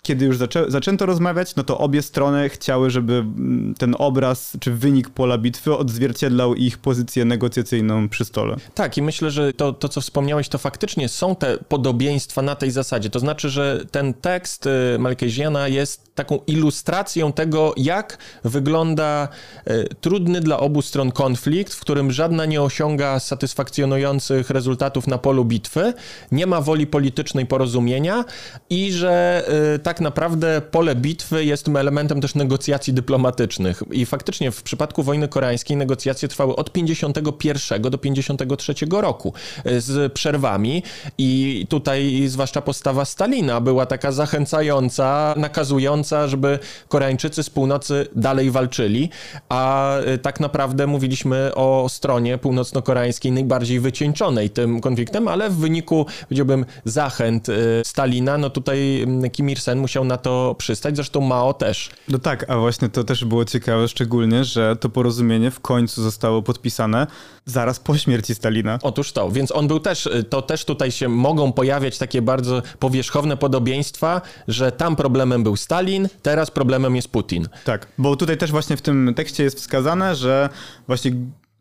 [0.02, 4.72] kiedy już zaczę, zaczęto rozmawiać, no to obie strony chciały, żeby mm, ten obraz czy
[4.72, 8.56] wynik pola bitwy odzwierciedlał ich pozycję negocjacyjną przy stole.
[8.76, 12.72] Tak, i myślę, że to, to, co wspomniałeś, to faktycznie są te podobieństwa na tej
[12.72, 13.10] zasadzie.
[13.10, 14.66] To znaczy, że ten tekst
[14.96, 19.28] y, Malkeziana jest taką ilustracją tego, jak wygląda
[19.68, 25.46] y, trudny dla obu stron konflikt, w którym żadna nie osiąga satysfakcjonujących rezultatów na polu
[25.46, 25.94] bitwy,
[26.32, 28.26] nie ma woli politycznej porozumienia
[28.70, 29.44] i że
[29.76, 33.84] y, tak naprawdę pole bitwy jest tym elementem też negocjacji dyplomatycznych.
[33.92, 39.34] I faktycznie w przypadku wojny koreańskiej negocjacje trwały od 51 do 53 roku
[39.66, 40.84] y, z przerwami
[41.18, 49.10] i tutaj zwłaszcza postawa Stalina była taka zachęcająca, nakazująca, żeby Koreańczycy z północy dalej walczyli,
[49.50, 56.06] a y, tak naprawdę mówiliśmy o stronie północno-koreańskiej najbardziej wycieńczonej tym konfliktem, ale w wyniku,
[56.24, 61.54] powiedziałbym, zachęt y, Stalina, no tutaj mm, Kim Il-sen musiał na to przystać, zresztą Mao
[61.54, 61.90] też.
[62.08, 66.42] No tak, a właśnie to też było ciekawe, szczególnie, że to porozumienie w końcu zostało
[66.42, 67.08] podpisane
[67.46, 68.80] zaraz po śmierci Stalina.
[68.84, 73.38] Otóż to, więc on był też, to też tutaj się mogą pojawiać takie bardzo powierzchowne
[73.38, 77.48] podobieństwa, że tam problemem był Stalin, teraz problemem jest Putin.
[77.66, 80.50] Tak, bo tutaj też właśnie w tym tekście jest wskazane, że
[80.88, 81.12] właśnie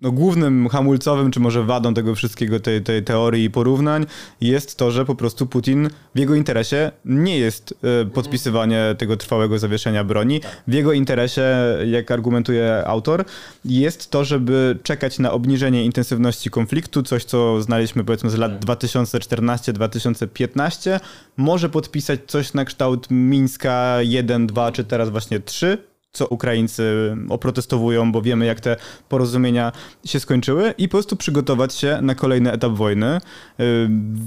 [0.03, 4.07] no, głównym hamulcowym, czy może wadą tego wszystkiego, tej, tej teorii i porównań
[4.41, 9.59] jest to, że po prostu Putin w jego interesie nie jest e, podpisywanie tego trwałego
[9.59, 10.41] zawieszenia broni.
[10.69, 11.45] W jego interesie,
[11.87, 13.25] jak argumentuje autor,
[13.65, 21.01] jest to, żeby czekać na obniżenie intensywności konfliktu, coś co znaliśmy powiedzmy z lat 2014-2015.
[21.37, 28.13] Może podpisać coś na kształt Mińska 1, 2 czy teraz właśnie 3 co Ukraińcy oprotestowują,
[28.13, 28.77] bo wiemy, jak te
[29.09, 29.73] porozumienia
[30.05, 33.21] się skończyły, i po prostu przygotować się na kolejny etap wojny y,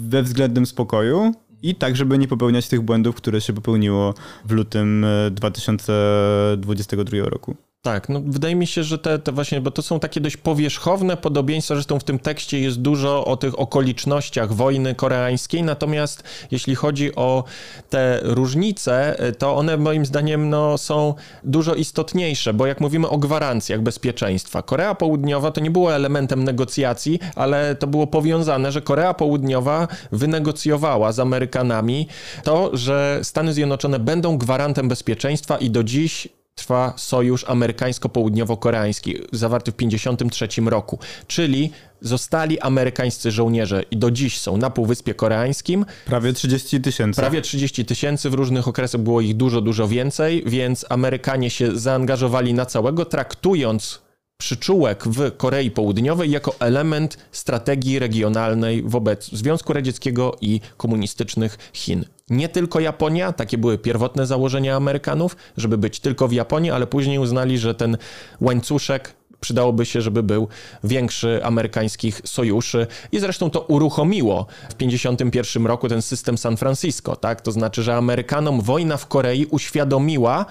[0.10, 1.32] we względnym spokoju.
[1.64, 4.14] I tak, żeby nie popełniać tych błędów, które się popełniło
[4.46, 7.56] w lutym 2022 y, roku.
[7.84, 11.18] Tak, no wydaje mi się, że te, te właśnie, bo to są takie dość powierzchowne
[11.18, 17.16] podobieństwa, zresztą w tym tekście jest dużo o tych okolicznościach wojny koreańskiej, natomiast jeśli chodzi
[17.16, 17.44] o
[17.90, 21.14] te różnice, to one moim zdaniem no, są
[21.44, 27.20] dużo istotniejsze, bo jak mówimy o gwarancjach bezpieczeństwa, Korea Południowa to nie było elementem negocjacji,
[27.36, 32.08] ale to było powiązane, że Korea Południowa wynegocjowała z Amerykanami
[32.44, 36.28] to, że Stany Zjednoczone będą gwarantem bezpieczeństwa i do dziś
[36.64, 44.58] trwa sojusz amerykańsko-południowo-koreański, zawarty w 1953 roku, czyli zostali amerykańscy żołnierze i do dziś są
[44.58, 45.86] na Półwyspie Koreańskim.
[46.06, 47.22] Prawie 30 tysięcy.
[47.22, 52.54] Prawie 30 tysięcy, w różnych okresach było ich dużo, dużo więcej, więc Amerykanie się zaangażowali
[52.54, 54.03] na całego, traktując
[54.44, 62.06] przyczółek w Korei Południowej jako element strategii regionalnej wobec Związku Radzieckiego i komunistycznych Chin.
[62.30, 67.20] Nie tylko Japonia, takie były pierwotne założenia Amerykanów, żeby być tylko w Japonii, ale później
[67.20, 67.98] uznali, że ten
[68.42, 70.48] łańcuszek przydałoby się, żeby był
[70.84, 77.42] większy amerykańskich sojuszy i zresztą to uruchomiło w 1951 roku ten system San Francisco, tak?
[77.42, 80.46] To znaczy, że Amerykanom wojna w Korei uświadomiła,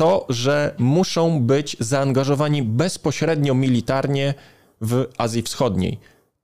[0.00, 4.34] to, że muszą być zaangażowani bezpośrednio militarnie
[4.80, 5.98] w Azji Wschodniej.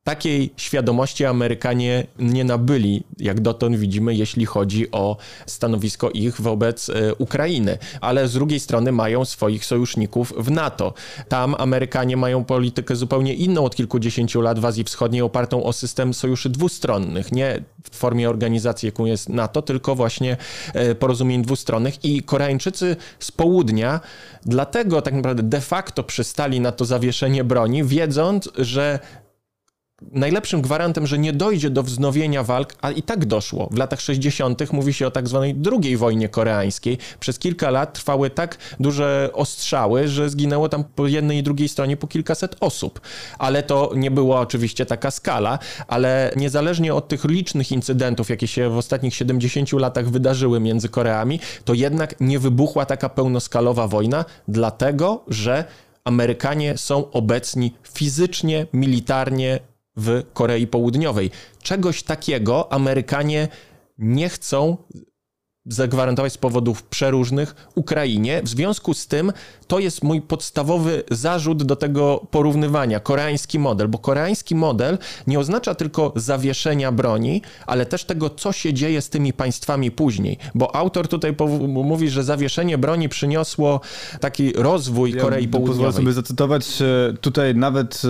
[0.07, 7.15] Takiej świadomości Amerykanie nie nabyli, jak dotąd widzimy, jeśli chodzi o stanowisko ich wobec e,
[7.15, 10.95] Ukrainy, ale z drugiej strony mają swoich sojuszników w NATO.
[11.29, 16.15] Tam Amerykanie mają politykę zupełnie inną od kilkudziesięciu lat w Azji Wschodniej, opartą o system
[16.15, 20.37] sojuszy dwustronnych, nie w formie organizacji, jaką jest NATO, tylko właśnie
[20.75, 22.05] e, porozumień dwustronnych.
[22.05, 24.01] I Koreańczycy z południa
[24.45, 28.99] dlatego tak naprawdę de facto przystali na to zawieszenie broni, wiedząc, że
[30.13, 33.69] najlepszym gwarantem, że nie dojdzie do wznowienia walk, a i tak doszło.
[33.71, 34.73] W latach 60.
[34.73, 36.99] mówi się o tak zwanej drugiej wojnie koreańskiej.
[37.21, 41.97] Przez kilka lat trwały tak duże ostrzały, że zginęło tam po jednej i drugiej stronie
[41.97, 43.01] po kilkaset osób.
[43.39, 48.71] Ale to nie była oczywiście taka skala, ale niezależnie od tych licznych incydentów, jakie się
[48.71, 55.25] w ostatnich 70 latach wydarzyły między Koreami, to jednak nie wybuchła taka pełnoskalowa wojna, dlatego
[55.29, 55.65] że
[56.05, 59.61] Amerykanie są obecni fizycznie, militarnie
[59.97, 61.31] w Korei Południowej.
[61.63, 63.49] Czegoś takiego Amerykanie
[63.99, 64.77] nie chcą
[65.69, 68.41] zagwarantować z powodów przeróżnych Ukrainie.
[68.45, 69.33] W związku z tym
[69.67, 73.01] to jest mój podstawowy zarzut do tego porównywania.
[73.01, 78.75] Koreański model, bo koreański model nie oznacza tylko zawieszenia broni, ale też tego, co się
[78.75, 80.39] dzieje z tymi państwami później.
[80.55, 81.35] Bo autor tutaj
[81.69, 83.81] mówi, że zawieszenie broni przyniosło
[84.21, 85.85] taki rozwój ja Korei Południowej.
[85.85, 88.09] Pozwolę sobie zacytować, e, tutaj nawet e,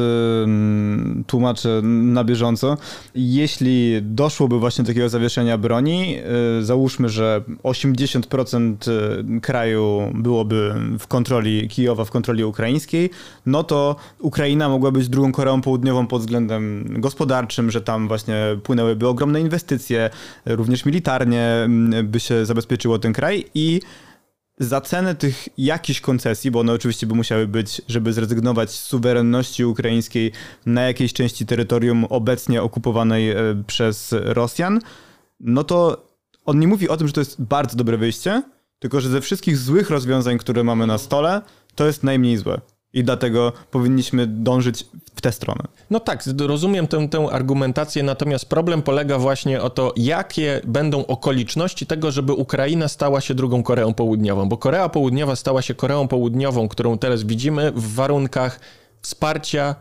[1.27, 2.77] tłumaczę na bieżąco.
[3.15, 6.19] Jeśli doszłoby właśnie do takiego zawieszenia broni,
[6.59, 8.75] e, załóżmy, że 80%
[9.37, 13.11] y, kraju byłoby w kontroli Kijowa, w kontroli ukraińskiej,
[13.47, 19.09] no to Ukraina mogła być drugą Koreą Południową pod względem gospodarczym, że tam właśnie płynęłyby
[19.09, 20.11] ogromne inwestycje,
[20.47, 23.81] również militarnie mm, by się zabezpieczyło ten kraj i
[24.59, 29.65] za cenę tych jakichś koncesji, bo one oczywiście by musiały być, żeby zrezygnować z suwerenności
[29.65, 30.33] ukraińskiej
[30.67, 33.37] na jakiejś części terytorium obecnie okupowanej e,
[33.67, 34.81] przez Rosjan,
[35.41, 36.07] no to
[36.47, 38.43] on nie mówi o tym, że to jest bardzo dobre wyjście,
[38.79, 41.43] tylko że ze wszystkich złych rozwiązań, które mamy na stole,
[41.75, 42.61] to jest najmniej złe.
[42.93, 45.65] I dlatego powinniśmy dążyć w tę stronę.
[45.91, 51.87] No tak, rozumiem tę, tę argumentację, natomiast problem polega właśnie o to, jakie będą okoliczności
[51.87, 54.49] tego, żeby Ukraina stała się drugą Koreą Południową.
[54.49, 58.61] Bo Korea Południowa stała się Koreą Południową, którą teraz widzimy w warunkach
[59.03, 59.77] wsparcia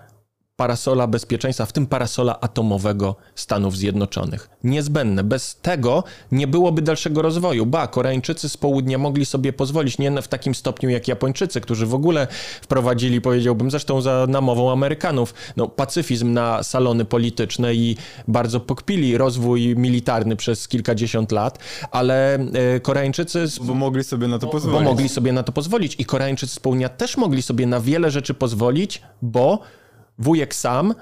[0.55, 4.49] parasola bezpieczeństwa, w tym parasola atomowego Stanów Zjednoczonych.
[4.63, 5.23] Niezbędne.
[5.23, 7.65] Bez tego nie byłoby dalszego rozwoju.
[7.65, 11.93] Ba, Koreańczycy z południa mogli sobie pozwolić, nie w takim stopniu jak Japończycy, którzy w
[11.93, 12.27] ogóle
[12.61, 17.97] wprowadzili, powiedziałbym, zresztą za namową Amerykanów, no, pacyfizm na salony polityczne i
[18.27, 21.59] bardzo pokpili rozwój militarny przez kilkadziesiąt lat,
[21.91, 23.45] ale e, Koreańczycy...
[23.61, 24.83] Bo mogli sobie na to pozwolić.
[24.83, 28.11] Bo mogli sobie na to pozwolić i Koreańczycy z południa też mogli sobie na wiele
[28.11, 29.59] rzeczy pozwolić, bo
[30.17, 30.93] wujek sam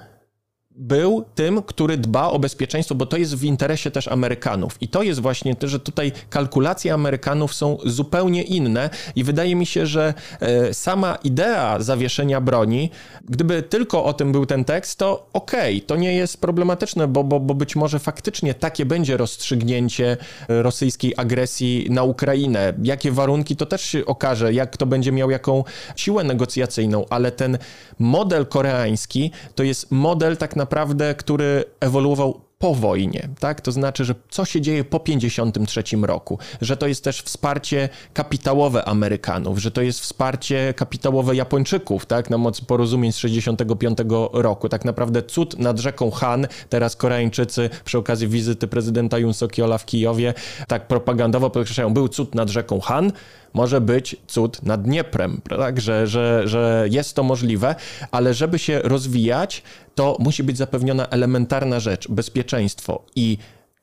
[0.76, 4.82] był tym, który dba o bezpieczeństwo, bo to jest w interesie też Amerykanów.
[4.82, 9.66] I to jest właśnie to, że tutaj kalkulacje Amerykanów są zupełnie inne i wydaje mi
[9.66, 12.90] się, że e, sama idea zawieszenia broni,
[13.30, 17.24] gdyby tylko o tym był ten tekst, to okej, okay, to nie jest problematyczne, bo,
[17.24, 20.18] bo, bo być może faktycznie takie będzie rozstrzygnięcie
[20.48, 22.74] rosyjskiej agresji na Ukrainę.
[22.84, 25.64] Jakie warunki, to też się okaże, jak to będzie miał jaką
[25.96, 27.58] siłę negocjacyjną, ale ten
[28.00, 33.62] model koreański to jest model tak naprawdę naprawdę, który ewoluował po wojnie, tak?
[33.62, 38.86] To znaczy, że co się dzieje po 53 roku, że to jest też wsparcie kapitałowe
[38.86, 42.30] Amerykanów, że to jest wsparcie kapitałowe Japończyków, tak?
[42.30, 43.98] Na mocy porozumień z 65
[44.34, 44.70] roku.
[44.70, 49.86] Tak naprawdę cud nad rzeką Han, teraz Koreańczycy przy okazji wizyty prezydenta Yoon Suk-yeola w
[49.86, 50.34] Kijowie
[50.68, 53.12] tak propagandowo podkreślają, był cud nad rzeką Han,
[53.54, 55.82] może być cud nad Dnieprem, tak?
[55.82, 57.76] że, że, że jest to możliwe,
[58.12, 59.64] ale żeby się rozwijać,
[59.96, 63.38] to musi być zapewniona elementarna rzecz bezpieczeństwo i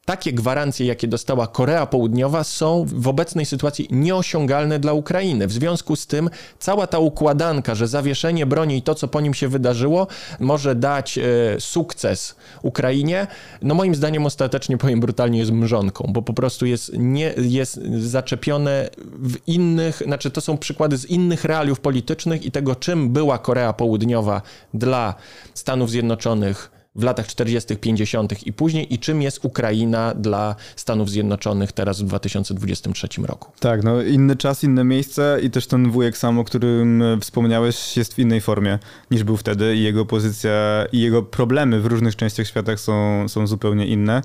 [0.05, 5.46] takie gwarancje, jakie dostała Korea Południowa, są w obecnej sytuacji nieosiągalne dla Ukrainy.
[5.46, 9.34] W związku z tym cała ta układanka, że zawieszenie broni i to, co po nim
[9.34, 10.07] się wydarzyło,
[10.40, 11.22] może dać e,
[11.61, 13.26] sukces Ukrainie,
[13.62, 18.90] no moim zdaniem ostatecznie, powiem brutalnie, jest mrzonką, bo po prostu jest, nie, jest zaczepione
[19.07, 23.72] w innych, znaczy to są przykłady z innych realiów politycznych i tego, czym była Korea
[23.72, 24.42] Południowa
[24.74, 25.14] dla
[25.55, 28.47] Stanów Zjednoczonych w latach 40., 50.
[28.47, 33.53] i później i czym jest Ukraina dla Stanów Zjednoczonych teraz w 2023 roku.
[33.61, 38.14] Tak, no inny czas, inne miejsce i też ten wujek sam, o którym wspomniałeś, jest
[38.14, 38.78] w innej formie
[39.11, 43.47] niż był wtedy i jego pozycja i jego problemy w różnych częściach świata są, są
[43.47, 44.22] zupełnie inne.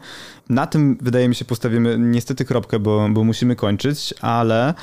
[0.49, 4.73] Na tym wydaje mi się postawimy niestety kropkę, bo, bo musimy kończyć, ale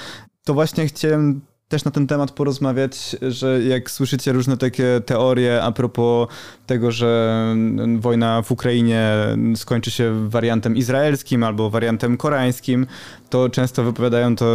[0.45, 1.41] to właśnie chciałem
[1.73, 6.29] też na ten temat porozmawiać, że jak słyszycie różne takie teorie a propos
[6.67, 7.55] tego, że
[7.99, 9.13] wojna w Ukrainie
[9.57, 12.87] skończy się wariantem izraelskim albo wariantem koreańskim,
[13.33, 14.47] to często wypowiadają to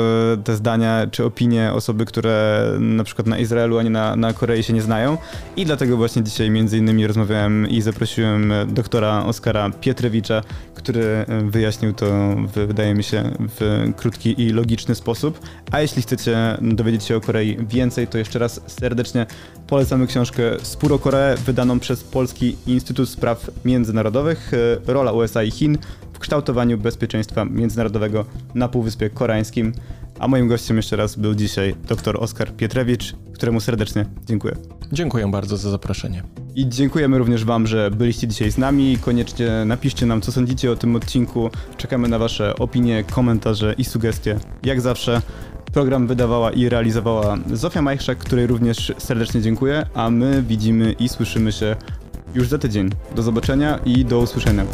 [0.43, 4.73] te zdania czy opinie osoby, które na przykład na Izraelu ani na, na Korei się
[4.73, 5.17] nie znają.
[5.55, 10.41] I dlatego właśnie dzisiaj między innymi rozmawiałem i zaprosiłem doktora Oskara Pietrewicza,
[10.75, 12.05] który wyjaśnił to,
[12.37, 15.39] w, wydaje mi się, w krótki i logiczny sposób.
[15.71, 19.25] A jeśli chcecie dowiedzieć się o Korei więcej, to jeszcze raz serdecznie
[19.67, 24.51] polecamy książkę Spuro Koreę, wydaną przez Polski Instytut Spraw Międzynarodowych,
[24.87, 25.77] rola USA i Chin
[26.13, 29.73] w kształtowaniu bezpieczeństwa międzynarodowego na Półwyspie Koreańskim.
[30.19, 34.55] A moim gościem jeszcze raz był dzisiaj dr Oskar Pietrewicz, któremu serdecznie dziękuję.
[34.91, 36.23] Dziękuję bardzo za zaproszenie.
[36.55, 38.97] I dziękujemy również Wam, że byliście dzisiaj z nami.
[39.01, 41.49] Koniecznie napiszcie nam, co sądzicie o tym odcinku.
[41.77, 44.39] Czekamy na Wasze opinie, komentarze i sugestie.
[44.63, 45.21] Jak zawsze
[45.73, 51.51] program wydawała i realizowała Zofia Majchrzak, której również serdecznie dziękuję, a my widzimy i słyszymy
[51.51, 51.75] się
[52.35, 52.89] już za tydzień.
[53.15, 54.65] Do zobaczenia i do usłyszenia.